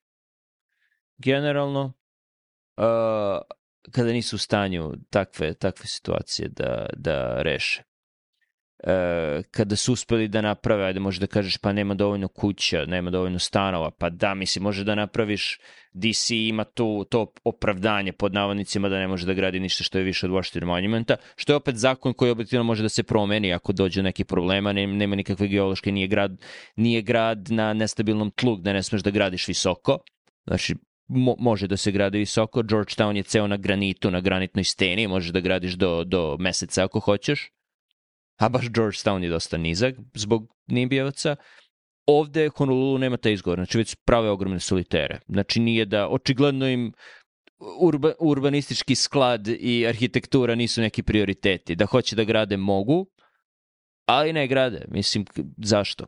generalno 1.17 1.93
kada 3.91 4.11
nisu 4.11 4.35
u 4.35 4.39
stanju 4.39 4.93
takve, 5.09 5.53
takve 5.53 5.85
situacije 5.85 6.49
da, 6.49 6.85
da 6.95 7.41
reše. 7.41 7.83
Uh, 8.83 9.43
kada 9.51 9.75
su 9.75 9.93
uspeli 9.93 10.27
da 10.27 10.41
naprave, 10.41 10.85
ajde 10.85 10.99
može 10.99 11.19
da 11.19 11.27
kažeš 11.27 11.57
pa 11.57 11.73
nema 11.73 11.93
dovoljno 11.93 12.27
kuća, 12.27 12.85
nema 12.85 13.09
dovoljno 13.09 13.39
stanova, 13.39 13.91
pa 13.91 14.09
da, 14.09 14.33
misli, 14.33 14.61
može 14.61 14.83
da 14.83 14.95
napraviš, 14.95 15.59
DC 15.93 16.31
ima 16.31 16.63
tu, 16.63 17.05
to 17.09 17.33
opravdanje 17.43 18.11
pod 18.11 18.33
navodnicima 18.33 18.89
da 18.89 18.99
ne 18.99 19.07
može 19.07 19.25
da 19.25 19.33
gradi 19.33 19.59
ništa 19.59 19.83
što 19.83 19.97
je 19.97 20.03
više 20.03 20.25
od 20.25 20.31
Washington 20.31 20.67
Monumenta, 20.67 21.15
što 21.35 21.53
je 21.53 21.57
opet 21.57 21.75
zakon 21.75 22.13
koji 22.13 22.31
objektivno 22.31 22.63
može 22.63 22.83
da 22.83 22.89
se 22.89 23.03
promeni 23.03 23.53
ako 23.53 23.73
dođe 23.73 24.03
neki 24.03 24.23
problema, 24.23 24.73
nema 24.73 25.15
nikakve 25.15 25.47
geološke, 25.47 25.91
nije 25.91 26.07
grad, 26.07 26.41
nije 26.75 27.01
grad 27.01 27.47
na 27.49 27.73
nestabilnom 27.73 28.31
tlu 28.31 28.55
gde 28.55 28.73
ne 28.73 28.83
smeš 28.83 29.01
da 29.01 29.11
gradiš 29.11 29.47
visoko, 29.47 29.99
Znači, 30.47 30.75
mo, 31.07 31.35
može 31.39 31.67
da 31.67 31.77
se 31.77 31.91
gradi 31.91 32.17
visoko. 32.17 32.63
Georgetown 32.63 33.15
je 33.15 33.23
ceo 33.23 33.47
na 33.47 33.57
granitu, 33.57 34.11
na 34.11 34.21
granitnoj 34.21 34.63
steni, 34.63 35.07
možeš 35.07 35.31
da 35.31 35.39
gradiš 35.39 35.73
do, 35.73 36.03
do 36.03 36.37
meseca 36.39 36.83
ako 36.83 36.99
hoćeš. 36.99 37.51
A 38.37 38.49
baš 38.49 38.65
Georgetown 38.65 39.23
je 39.23 39.29
dosta 39.29 39.57
nizak 39.57 39.95
zbog 40.13 40.53
Nibijevaca. 40.67 41.35
Ovde 42.05 42.49
Honolulu 42.49 42.97
nema 42.97 43.17
taj 43.17 43.33
izgovor, 43.33 43.59
znači 43.59 43.77
već 43.77 43.95
prave 44.05 44.29
ogromne 44.29 44.59
solitere. 44.59 45.19
Znači 45.27 45.59
nije 45.59 45.85
da, 45.85 46.07
očigledno 46.09 46.67
im 46.67 46.93
urba, 47.79 48.11
urbanistički 48.19 48.95
sklad 48.95 49.47
i 49.47 49.87
arhitektura 49.87 50.55
nisu 50.55 50.81
neki 50.81 51.03
prioriteti. 51.03 51.75
Da 51.75 51.85
hoće 51.85 52.15
da 52.15 52.23
grade 52.23 52.57
mogu, 52.57 53.07
ali 54.05 54.33
ne 54.33 54.47
grade. 54.47 54.85
Mislim, 54.87 55.25
zašto? 55.57 56.05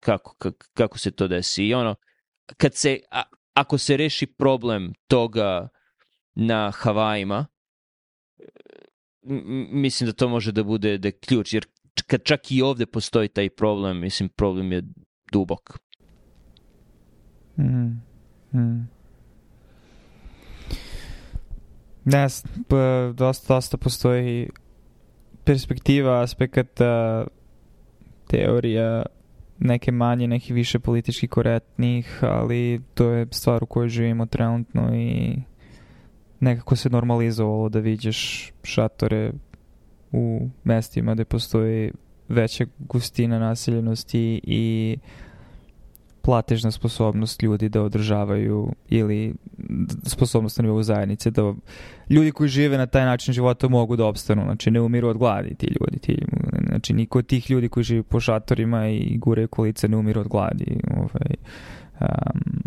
Kako, 0.00 0.34
kako, 0.38 0.66
kako 0.74 0.98
se 0.98 1.10
to 1.10 1.28
desi? 1.28 1.64
I 1.64 1.74
ono, 1.74 1.94
kad 2.56 2.74
se, 2.74 3.00
a, 3.10 3.22
ako 3.60 3.78
se 3.78 3.96
reši 3.96 4.26
problem 4.26 4.92
toga 5.06 5.68
na 6.34 6.70
Havajima, 6.70 7.46
mislim 9.72 10.06
da 10.06 10.12
to 10.12 10.28
može 10.28 10.52
da 10.52 10.64
bude 10.64 10.98
da 10.98 11.10
ključ, 11.10 11.52
jer 11.52 11.66
kad 12.06 12.22
čak 12.22 12.52
i 12.52 12.62
ovde 12.62 12.86
postoji 12.86 13.28
taj 13.28 13.50
problem, 13.50 14.00
mislim, 14.00 14.28
problem 14.28 14.72
je 14.72 14.82
dubok. 15.32 15.78
Mm. 17.58 18.02
Mm. 18.52 18.88
Ne, 22.04 22.26
pa, 22.68 23.12
dosta, 23.14 23.54
dosta 23.54 23.76
postoji 23.76 24.50
perspektiva, 25.44 26.22
aspekata, 26.22 27.26
teorija 28.26 29.02
neke 29.58 29.92
manje, 29.92 30.26
neki 30.26 30.52
više 30.52 30.78
politički 30.78 31.28
korektnih, 31.28 32.18
ali 32.22 32.80
to 32.94 33.10
je 33.10 33.26
stvar 33.30 33.62
u 33.62 33.66
kojoj 33.66 33.88
živimo 33.88 34.26
trenutno 34.26 34.94
i 34.94 35.36
nekako 36.40 36.76
se 36.76 36.90
normalizovalo 36.90 37.68
da 37.68 37.78
viđeš 37.78 38.52
šatore 38.62 39.32
u 40.12 40.48
mestima 40.64 41.14
gde 41.14 41.24
postoji 41.24 41.92
veća 42.28 42.64
gustina 42.78 43.38
naseljenosti 43.38 44.40
i 44.44 44.96
platežna 46.22 46.70
sposobnost 46.70 47.42
ljudi 47.42 47.68
da 47.68 47.82
održavaju 47.82 48.72
ili 48.88 49.34
sposobnost 50.06 50.58
na 50.58 50.62
nivou 50.62 50.82
zajednice 50.82 51.30
da 51.30 51.54
ljudi 52.10 52.32
koji 52.32 52.48
žive 52.48 52.78
na 52.78 52.86
taj 52.86 53.04
način 53.04 53.34
života 53.34 53.68
mogu 53.68 53.96
da 53.96 54.06
opstanu, 54.06 54.42
znači 54.44 54.70
ne 54.70 54.80
umiru 54.80 55.08
od 55.08 55.18
gladi 55.18 55.54
ti 55.54 55.66
ljudi, 55.66 55.98
ti, 55.98 56.18
znači 56.88 56.96
niko 56.96 57.18
od 57.18 57.26
tih 57.26 57.50
ljudi 57.50 57.68
koji 57.68 57.84
žive 57.84 58.02
po 58.02 58.20
šatorima 58.20 58.88
i 58.88 59.18
gure 59.18 59.46
kolice 59.46 59.88
ne 59.88 59.96
umiru 59.96 60.20
od 60.20 60.28
gladi, 60.28 60.80
ovaj, 60.96 61.34
um, 62.00 62.62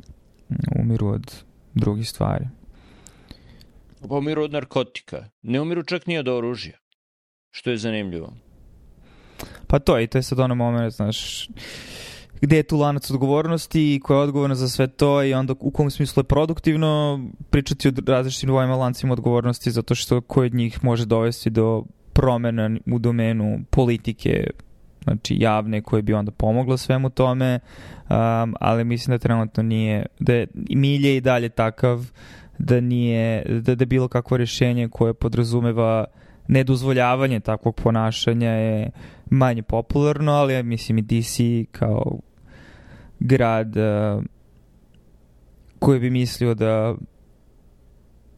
umiru 0.79 1.07
od 1.07 1.43
drugih 1.73 2.09
stvari. 2.09 2.45
Pa 4.09 4.15
umiru 4.15 4.43
od 4.43 4.51
narkotika, 4.51 5.29
ne 5.41 5.61
umiru 5.61 5.83
čak 5.83 6.07
ni 6.07 6.17
od 6.17 6.27
oružja, 6.27 6.77
što 7.51 7.69
je 7.69 7.77
zanimljivo. 7.77 8.33
Pa 9.67 9.79
to, 9.79 9.99
i 9.99 10.07
to 10.07 10.17
je 10.17 10.23
sad 10.23 10.39
ono 10.39 10.55
moment, 10.55 10.93
znaš, 10.93 11.47
gde 12.41 12.57
je 12.57 12.63
tu 12.63 12.77
lanac 12.77 13.11
odgovornosti 13.11 13.95
i 13.95 13.99
koja 13.99 14.17
je 14.17 14.23
odgovorna 14.23 14.55
za 14.55 14.69
sve 14.69 14.87
to 14.87 15.23
i 15.23 15.33
onda 15.33 15.53
u 15.59 15.71
kom 15.71 15.91
smislu 15.91 16.21
je 16.21 16.23
produktivno 16.23 17.19
pričati 17.49 17.87
o 17.87 17.91
različitim 18.07 18.49
nivoima 18.49 18.75
lancima 18.75 19.13
odgovornosti 19.13 19.71
zato 19.71 19.95
što 19.95 20.21
koji 20.21 20.45
od 20.45 20.53
njih 20.53 20.83
može 20.83 21.05
dovesti 21.05 21.49
do 21.49 21.83
promena 22.21 22.69
u 22.85 22.99
domenu 22.99 23.59
politike 23.69 24.47
znači 25.03 25.35
javne 25.39 25.81
koje 25.81 26.01
bi 26.01 26.13
onda 26.13 26.31
pomoglo 26.31 26.77
svemu 26.77 27.09
tome 27.09 27.59
um, 28.09 28.55
ali 28.59 28.83
mislim 28.83 29.13
da 29.13 29.17
trenutno 29.17 29.63
nije 29.63 30.05
da 30.19 30.33
je 30.33 30.47
milje 30.69 31.17
i 31.17 31.21
dalje 31.21 31.49
takav 31.49 32.11
da 32.57 32.79
nije 32.81 33.43
da, 33.61 33.75
da 33.75 33.85
bilo 33.85 34.07
kakvo 34.07 34.37
rešenje 34.37 34.89
koje 34.89 35.13
podrazumeva 35.13 36.05
nedozvoljavanje 36.47 37.39
takvog 37.39 37.75
ponašanja 37.75 38.49
je 38.49 38.89
manje 39.29 39.61
popularno, 39.61 40.31
ali 40.31 40.63
mislim 40.63 40.97
i 40.97 41.01
DC 41.01 41.39
kao 41.71 42.19
grad 43.19 43.75
uh, 43.77 44.23
koji 45.79 45.99
bi 45.99 46.09
mislio 46.09 46.53
da 46.53 46.95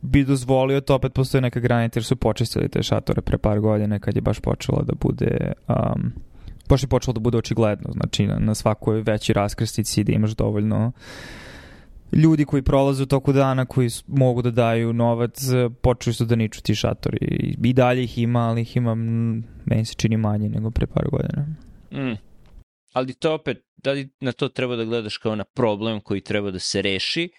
bi 0.04 0.24
dozvolio 0.24 0.82
to, 0.82 0.96
opet 0.96 1.13
postoje 1.13 1.42
neka 1.42 1.60
granica 1.60 2.00
jer 2.00 2.04
su 2.04 2.16
počistili 2.16 2.70
te 2.70 2.84
šatore 2.84 3.22
pre 3.22 3.38
par 3.38 3.60
godina 3.60 4.00
kad 4.00 4.16
je 4.16 4.22
baš 4.22 4.39
počelo 4.39 4.82
da 4.82 4.94
bude 5.02 5.52
um, 5.68 6.12
baš 6.70 6.84
je 6.84 6.88
počelo 6.88 7.13
da 7.13 7.20
bude 7.20 7.38
očigledno 7.38 7.92
znači 7.94 8.28
na, 8.28 8.39
na 8.39 8.56
svakoj 8.56 9.02
veći 9.02 9.34
raskrsnici 9.34 10.04
da 10.04 10.12
imaš 10.12 10.32
dovoljno 10.32 10.92
ljudi 12.13 12.46
koji 12.46 12.62
prolaze 12.62 13.04
u 13.04 13.06
toku 13.06 13.34
dana 13.34 13.66
koji 13.66 13.89
mogu 14.08 14.42
da 14.42 14.52
daju 14.52 14.94
novac 14.94 15.39
počeli 15.82 16.13
su 16.13 16.26
da 16.26 16.36
niču 16.36 16.62
ti 16.62 16.76
šatori. 16.76 17.18
I 17.63 17.74
dalje 17.74 18.04
ih 18.04 18.18
ima 18.18 18.39
ali 18.39 18.62
ih 18.62 18.78
ima 18.78 18.96
meni 19.66 19.86
se 19.86 19.94
čini 19.94 20.18
manje 20.18 20.50
nego 20.50 20.72
pre 20.72 20.88
par 20.88 21.10
godina. 21.12 21.46
Mm. 21.92 22.18
ali 22.94 23.13
to 23.13 23.34
opet 23.34 23.66
da 23.78 23.92
li 23.92 24.10
na 24.20 24.32
to 24.32 24.50
treba 24.50 24.76
da 24.76 24.86
gledaš 24.86 25.18
kao 25.18 25.36
na 25.36 25.44
problem 25.44 26.02
koji 26.02 26.22
treba 26.22 26.52
da 26.52 26.60
se 26.60 26.82
reši 26.82 27.30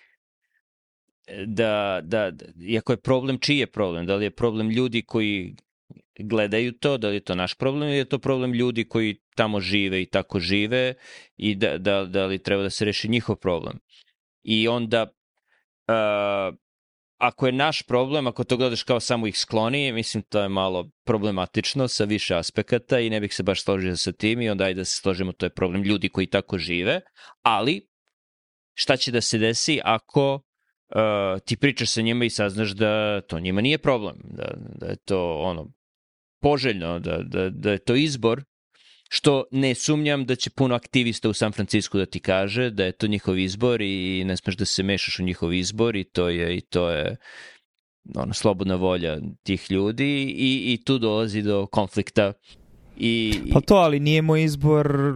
da, 1.47 2.01
da, 2.03 2.33
iako 2.61 2.93
je 2.93 2.97
problem, 2.97 3.39
čiji 3.39 3.59
je 3.59 3.67
problem? 3.67 4.07
Da 4.07 4.17
li 4.17 4.25
je 4.25 4.31
problem 4.31 4.71
ljudi 4.71 5.03
koji 5.03 5.57
gledaju 6.19 6.73
to, 6.73 6.99
da 6.99 7.09
li 7.09 7.17
je 7.17 7.21
to 7.21 7.35
naš 7.35 7.55
problem 7.55 7.89
ili 7.89 7.99
je 7.99 8.05
to 8.05 8.19
problem 8.19 8.53
ljudi 8.53 8.89
koji 8.89 9.21
tamo 9.35 9.61
žive 9.61 10.03
i 10.03 10.07
tako 10.07 10.41
žive 10.41 10.95
i 11.37 11.55
da, 11.55 11.79
da, 11.79 12.05
da 12.05 12.27
li 12.27 12.43
treba 12.43 12.63
da 12.63 12.71
se 12.71 12.85
reši 12.85 13.09
njihov 13.09 13.37
problem. 13.37 13.79
I 14.43 14.69
onda, 14.69 15.03
uh, 15.89 16.57
ako 17.19 17.47
je 17.47 17.53
naš 17.53 17.83
problem, 17.83 18.27
ako 18.27 18.45
to 18.45 18.57
gledaš 18.57 18.83
kao 18.83 19.01
samo 19.01 19.27
ih 19.27 19.39
skloni, 19.39 19.93
mislim 19.93 20.23
to 20.23 20.41
je 20.41 20.49
malo 20.49 20.91
problematično 21.05 21.89
sa 21.89 22.05
više 22.05 22.35
aspekata 22.35 23.01
i 23.01 23.11
ne 23.11 23.21
bih 23.21 23.35
se 23.35 23.43
baš 23.43 23.63
složio 23.63 23.97
sa 23.97 24.13
tim 24.13 24.41
i 24.41 24.51
onda 24.51 24.65
ajde 24.65 24.81
da 24.81 24.85
se 24.85 25.01
složimo, 25.01 25.33
to 25.33 25.47
je 25.47 25.51
problem 25.51 25.83
ljudi 25.83 26.09
koji 26.09 26.27
tako 26.27 26.59
žive, 26.59 27.01
ali 27.43 27.89
šta 28.75 28.97
će 28.97 29.13
da 29.13 29.21
se 29.21 29.39
desi 29.39 29.81
ako 29.85 30.41
uh, 30.91 31.41
ti 31.45 31.57
pričaš 31.57 31.91
sa 31.91 32.01
njima 32.03 32.25
i 32.25 32.31
saznaš 32.31 32.71
da 32.71 33.21
to 33.21 33.41
njima 33.41 33.61
nije 33.61 33.79
problem, 33.79 34.17
da, 34.25 34.55
da 34.57 34.87
je 34.87 34.97
to 34.97 35.39
ono 35.39 35.73
poželjno, 36.43 36.99
da, 36.99 37.19
da, 37.23 37.51
da 37.51 37.71
je 37.71 37.79
to 37.79 37.95
izbor, 37.95 38.45
što 39.09 39.45
ne 39.51 39.75
sumnjam 39.75 40.25
da 40.25 40.35
će 40.35 40.51
puno 40.51 40.75
aktivista 40.75 41.29
u 41.29 41.33
San 41.33 41.53
Francisco 41.53 41.99
da 41.99 42.07
ti 42.07 42.21
kaže 42.21 42.71
da 42.71 42.85
je 42.85 42.93
to 42.93 43.07
njihov 43.07 43.39
izbor 43.39 43.83
i 43.83 44.25
ne 44.27 44.37
smeš 44.37 44.57
da 44.57 44.65
se 44.65 44.83
mešaš 44.83 45.19
u 45.19 45.23
njihov 45.23 45.53
izbor 45.53 45.97
i 45.97 46.05
to 46.05 46.29
je, 46.29 46.57
i 46.57 46.61
to 46.61 46.91
je 46.91 47.17
ono, 48.15 48.35
slobodna 48.35 48.75
volja 48.75 49.19
tih 49.43 49.71
ljudi 49.71 50.23
i, 50.23 50.73
i 50.73 50.85
tu 50.85 50.99
dolazi 50.99 51.43
do 51.43 51.67
konflikta 51.67 52.33
I, 52.97 53.41
Pa 53.53 53.61
to, 53.61 53.75
ali 53.75 54.01
nije 54.01 54.23
moj 54.23 54.45
izbor, 54.45 55.15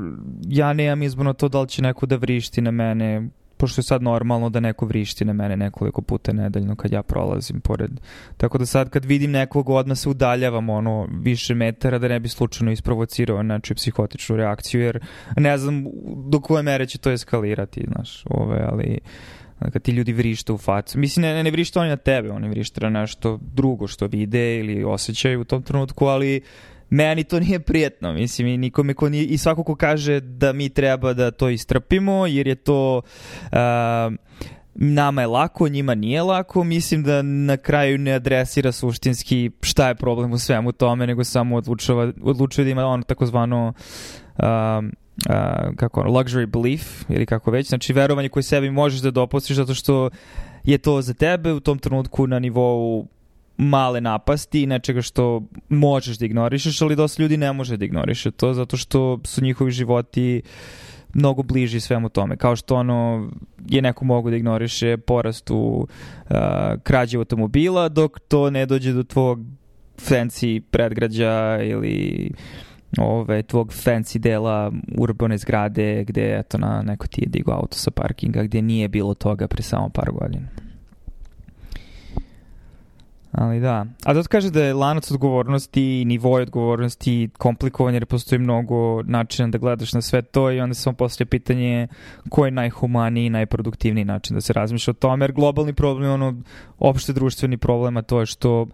ja 0.48 0.72
nemam 0.72 1.02
izbor 1.02 1.26
na 1.26 1.32
to 1.32 1.48
da 1.48 1.60
li 1.60 1.68
će 1.68 1.82
neko 1.82 2.06
da 2.06 2.16
vrišti 2.16 2.60
na 2.60 2.70
mene 2.70 3.28
pošto 3.58 3.78
je 3.80 3.84
sad 3.84 4.02
normalno 4.02 4.50
da 4.50 4.60
neko 4.60 4.86
vrišti 4.86 5.24
na 5.24 5.32
mene 5.32 5.56
nekoliko 5.56 6.02
puta 6.02 6.32
nedeljno 6.32 6.76
kad 6.76 6.92
ja 6.92 7.02
prolazim 7.02 7.60
pored. 7.60 7.90
Tako 8.36 8.58
da 8.58 8.66
sad 8.66 8.90
kad 8.90 9.04
vidim 9.04 9.30
nekog 9.30 9.68
odmah 9.68 9.98
se 9.98 10.08
udaljavam 10.08 10.70
ono 10.70 11.08
više 11.10 11.54
metara 11.54 11.98
da 11.98 12.08
ne 12.08 12.20
bi 12.20 12.28
slučajno 12.28 12.72
isprovocirao 12.72 13.42
znači 13.42 13.74
psihotičnu 13.74 14.36
reakciju 14.36 14.80
jer 14.80 15.00
ne 15.36 15.58
znam 15.58 15.84
do 16.30 16.40
koje 16.40 16.62
mere 16.62 16.86
će 16.86 16.98
to 16.98 17.10
eskalirati, 17.10 17.84
znaš, 17.94 18.24
ove, 18.30 18.64
ali 18.68 18.98
kad 19.72 19.82
ti 19.82 19.92
ljudi 19.92 20.12
vrište 20.12 20.52
u 20.52 20.58
facu. 20.58 20.98
Mislim, 20.98 21.22
ne, 21.22 21.42
ne 21.42 21.50
vrište 21.50 21.78
oni 21.78 21.88
na 21.88 21.96
tebe, 21.96 22.30
oni 22.30 22.48
vrište 22.48 22.80
na 22.80 23.00
nešto 23.00 23.38
drugo 23.54 23.86
što 23.86 24.06
vide 24.06 24.58
ili 24.58 24.84
osjećaju 24.84 25.40
u 25.40 25.44
tom 25.44 25.62
trenutku, 25.62 26.06
ali 26.06 26.40
meni 26.90 27.24
to 27.24 27.40
nije 27.40 27.60
prijetno, 27.60 28.12
mislim, 28.12 28.46
i 28.46 28.56
nikome 28.56 28.94
ko 28.94 29.08
nije, 29.08 29.24
i 29.24 29.38
svako 29.38 29.64
ko 29.64 29.74
kaže 29.74 30.20
da 30.20 30.52
mi 30.52 30.68
treba 30.68 31.12
da 31.12 31.30
to 31.30 31.48
istrpimo, 31.48 32.26
jer 32.26 32.46
je 32.46 32.54
to... 32.54 33.02
Uh, 33.52 33.58
nama 34.80 35.20
je 35.20 35.26
lako, 35.26 35.68
njima 35.68 35.94
nije 35.94 36.22
lako, 36.22 36.64
mislim 36.64 37.02
da 37.02 37.22
na 37.22 37.56
kraju 37.56 37.98
ne 37.98 38.12
adresira 38.12 38.72
suštinski 38.72 39.50
šta 39.62 39.88
je 39.88 39.94
problem 39.94 40.32
u 40.32 40.38
svemu 40.38 40.72
tome, 40.72 41.06
nego 41.06 41.24
samo 41.24 41.56
odlučuje, 41.56 42.12
odlučuje 42.22 42.64
da 42.64 42.70
ima 42.70 42.86
ono 42.86 43.02
takozvano 43.02 43.72
um, 44.38 44.92
uh, 45.28 45.76
kako 45.76 46.00
ono, 46.00 46.10
luxury 46.10 46.46
belief 46.46 47.04
ili 47.08 47.26
kako 47.26 47.50
već, 47.50 47.68
znači 47.68 47.92
verovanje 47.92 48.28
koje 48.28 48.42
sebi 48.42 48.70
možeš 48.70 49.00
da 49.00 49.10
dopustiš 49.10 49.56
zato 49.56 49.74
što 49.74 50.10
je 50.64 50.78
to 50.78 51.02
za 51.02 51.14
tebe 51.14 51.52
u 51.52 51.60
tom 51.60 51.78
trenutku 51.78 52.26
na 52.26 52.38
nivou 52.38 53.08
male 53.58 54.00
napasti 54.00 54.62
i 54.62 54.66
nečega 54.66 55.02
što 55.02 55.42
možeš 55.68 56.18
da 56.18 56.24
ignorišeš, 56.26 56.82
ali 56.82 56.96
dosta 56.96 57.22
ljudi 57.22 57.36
ne 57.36 57.52
može 57.52 57.76
da 57.76 57.84
ignoriše 57.84 58.30
to 58.30 58.54
zato 58.54 58.76
što 58.76 59.20
su 59.24 59.44
njihovi 59.44 59.70
životi 59.70 60.42
mnogo 61.14 61.42
bliži 61.42 61.80
svemu 61.80 62.08
tome. 62.08 62.36
Kao 62.36 62.56
što 62.56 62.76
ono 62.76 63.30
je 63.68 63.82
neko 63.82 64.04
mogu 64.04 64.30
da 64.30 64.36
ignoriše 64.36 64.96
porast 64.96 65.50
u 65.50 65.56
uh, 65.56 66.36
krađe 66.82 67.18
automobila 67.18 67.88
dok 67.88 68.20
to 68.20 68.50
ne 68.50 68.66
dođe 68.66 68.92
do 68.92 69.02
tvog 69.02 69.40
fancy 69.96 70.60
predgrađa 70.60 71.58
ili 71.62 72.30
ove, 72.98 73.42
tvog 73.42 73.72
fancy 73.72 74.18
dela 74.18 74.72
urbane 74.98 75.38
zgrade 75.38 76.04
gde 76.04 76.38
eto 76.38 76.58
na 76.58 76.82
neko 76.82 77.06
ti 77.06 77.20
je 77.22 77.28
digao 77.28 77.54
auto 77.54 77.78
sa 77.78 77.90
parkinga 77.90 78.42
gde 78.42 78.62
nije 78.62 78.88
bilo 78.88 79.14
toga 79.14 79.48
pre 79.48 79.62
samo 79.62 79.88
par 79.88 80.10
godina. 80.10 80.67
Ali 83.32 83.60
da. 83.60 83.86
A 84.04 84.14
da 84.14 84.22
kaže 84.22 84.50
da 84.50 84.62
je 84.64 84.74
lanac 84.74 85.10
odgovornosti 85.10 86.00
i 86.00 86.04
nivoj 86.04 86.42
odgovornosti 86.42 87.30
komplikovan 87.38 87.94
jer 87.94 88.06
postoji 88.06 88.38
mnogo 88.38 89.02
načina 89.02 89.48
da 89.48 89.58
gledaš 89.58 89.92
na 89.92 90.02
sve 90.02 90.22
to 90.22 90.50
i 90.50 90.60
onda 90.60 90.74
samo 90.74 90.96
postoje 90.96 91.26
pitanje 91.26 91.88
ko 92.30 92.44
je 92.44 92.50
najhumaniji 92.50 93.26
i 93.26 93.30
najproduktivniji 93.30 94.04
način 94.04 94.34
da 94.34 94.40
se 94.40 94.52
razmišlja 94.52 94.90
o 94.90 94.94
tome 94.94 95.24
jer 95.24 95.32
globalni 95.32 95.72
problem 95.72 96.04
je 96.04 96.10
ono 96.10 96.42
opšte 96.78 97.12
društveni 97.12 97.56
problem 97.56 97.96
a 97.96 98.02
to 98.02 98.20
je 98.20 98.26
što 98.26 98.66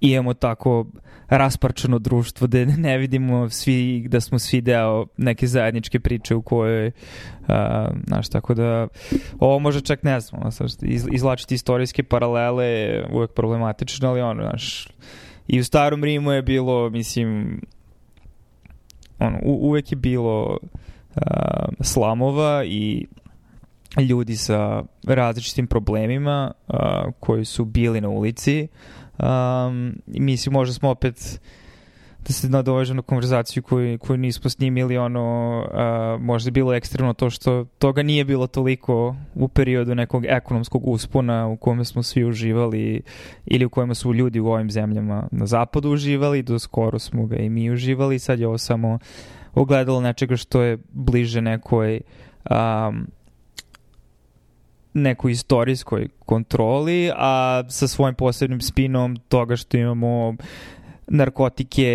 imamo 0.00 0.34
tako 0.34 0.86
rasparčano 1.28 1.98
društvo 1.98 2.46
da 2.46 2.64
ne 2.88 2.98
vidimo 2.98 3.50
svi 3.50 4.06
da 4.08 4.20
smo 4.20 4.38
svi 4.38 4.60
deo 4.60 5.06
neke 5.16 5.46
zajedničke 5.46 6.00
priče 6.00 6.34
u 6.34 6.42
kojoj 6.42 6.86
uh, 6.86 6.92
znaš, 8.06 8.28
tako 8.28 8.54
da 8.54 8.88
ovo 9.38 9.58
može 9.58 9.80
čak 9.80 10.02
ne 10.02 10.20
znam 10.20 10.42
iz, 10.82 11.06
izlačiti 11.12 11.54
istorijske 11.54 12.02
paralele 12.02 13.02
uvek 13.12 13.32
problematično, 13.32 14.08
ali 14.08 14.20
ono 14.20 14.42
znaš, 14.42 14.88
i 15.48 15.60
u 15.60 15.64
starom 15.64 16.04
Rimu 16.04 16.32
je 16.32 16.42
bilo 16.42 16.90
mislim 16.90 17.60
ono, 19.18 19.38
u, 19.42 19.68
uvek 19.68 19.92
je 19.92 19.96
bilo 19.96 20.50
uh, 20.50 21.22
slamova 21.80 22.64
i 22.64 23.06
ljudi 24.08 24.36
sa 24.36 24.82
različitim 25.06 25.66
problemima 25.66 26.52
uh, 26.68 26.76
koji 27.20 27.44
su 27.44 27.64
bili 27.64 28.00
na 28.00 28.08
ulici 28.08 28.68
Um, 29.18 29.94
mislim, 30.06 30.52
možda 30.52 30.74
smo 30.74 30.90
opet 30.90 31.40
da 32.26 32.32
se 32.32 32.48
nadovežem 32.48 32.96
na 32.96 33.02
konverzaciju 33.02 33.62
koju, 33.62 33.98
koju 33.98 34.16
nismo 34.16 34.50
snimili, 34.50 34.98
ono, 34.98 35.58
uh, 35.60 36.22
možda 36.22 36.48
je 36.48 36.52
bilo 36.52 36.74
ekstremno 36.74 37.12
to 37.12 37.30
što 37.30 37.64
toga 37.78 38.02
nije 38.02 38.24
bilo 38.24 38.46
toliko 38.46 39.16
u 39.34 39.48
periodu 39.48 39.94
nekog 39.94 40.24
ekonomskog 40.28 40.88
uspona 40.88 41.46
u 41.46 41.56
kome 41.56 41.84
smo 41.84 42.02
svi 42.02 42.24
uživali 42.24 43.02
ili 43.46 43.64
u 43.64 43.70
kojima 43.70 43.94
su 43.94 44.14
ljudi 44.14 44.40
u 44.40 44.46
ovim 44.46 44.70
zemljama 44.70 45.28
na 45.30 45.46
zapadu 45.46 45.90
uživali, 45.90 46.42
do 46.42 46.58
skoro 46.58 46.98
smo 46.98 47.26
ga 47.26 47.36
i 47.36 47.48
mi 47.48 47.70
uživali, 47.70 48.18
sad 48.18 48.40
je 48.40 48.46
ovo 48.46 48.58
samo 48.58 48.98
ogledalo 49.54 50.00
nečega 50.00 50.36
što 50.36 50.62
je 50.62 50.78
bliže 50.92 51.40
nekoj 51.40 52.00
um, 52.50 53.06
nekoj 54.96 55.32
istorijskoj 55.32 56.08
kontroli, 56.26 57.10
a 57.16 57.62
sa 57.68 57.88
svojim 57.88 58.14
posebnim 58.14 58.60
spinom 58.60 59.16
toga 59.28 59.56
što 59.56 59.76
imamo 59.76 60.36
narkotike 61.08 61.88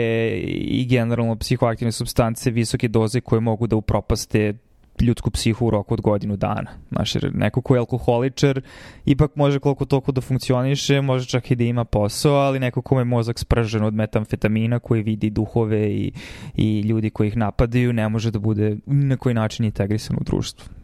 i 0.47 0.85
generalno 0.89 1.35
psihoaktivne 1.35 1.91
substance 1.91 2.51
visoke 2.51 2.87
doze 2.87 3.21
koje 3.21 3.39
mogu 3.39 3.67
da 3.67 3.75
upropaste 3.75 4.53
ljudsku 5.01 5.31
psihu 5.31 5.67
u 5.67 5.69
roku 5.69 5.93
od 5.93 6.01
godinu 6.01 6.35
dana. 6.37 6.71
Znaš, 6.91 7.15
jer 7.15 7.35
neko 7.35 7.61
ko 7.61 7.75
je 7.75 7.79
alkoholičar 7.79 8.61
ipak 9.05 9.35
može 9.35 9.59
koliko 9.59 9.85
toliko 9.85 10.11
da 10.11 10.21
funkcioniše, 10.21 11.01
može 11.01 11.27
čak 11.27 11.51
i 11.51 11.55
da 11.55 11.63
ima 11.63 11.85
posao, 11.85 12.33
ali 12.33 12.59
neko 12.59 12.81
kome 12.81 13.01
je 13.01 13.05
mozak 13.05 13.39
spržen 13.39 13.83
od 13.83 13.93
metamfetamina 13.93 14.79
koji 14.79 15.03
vidi 15.03 15.29
duhove 15.29 15.91
i, 15.91 16.11
i 16.55 16.79
ljudi 16.79 17.09
koji 17.09 17.27
ih 17.27 17.37
napadaju 17.37 17.93
ne 17.93 18.09
može 18.09 18.31
da 18.31 18.39
bude 18.39 18.77
na 18.85 19.17
koji 19.17 19.35
način 19.35 19.65
integrisan 19.65 20.17
u 20.21 20.23
društvu. 20.23 20.80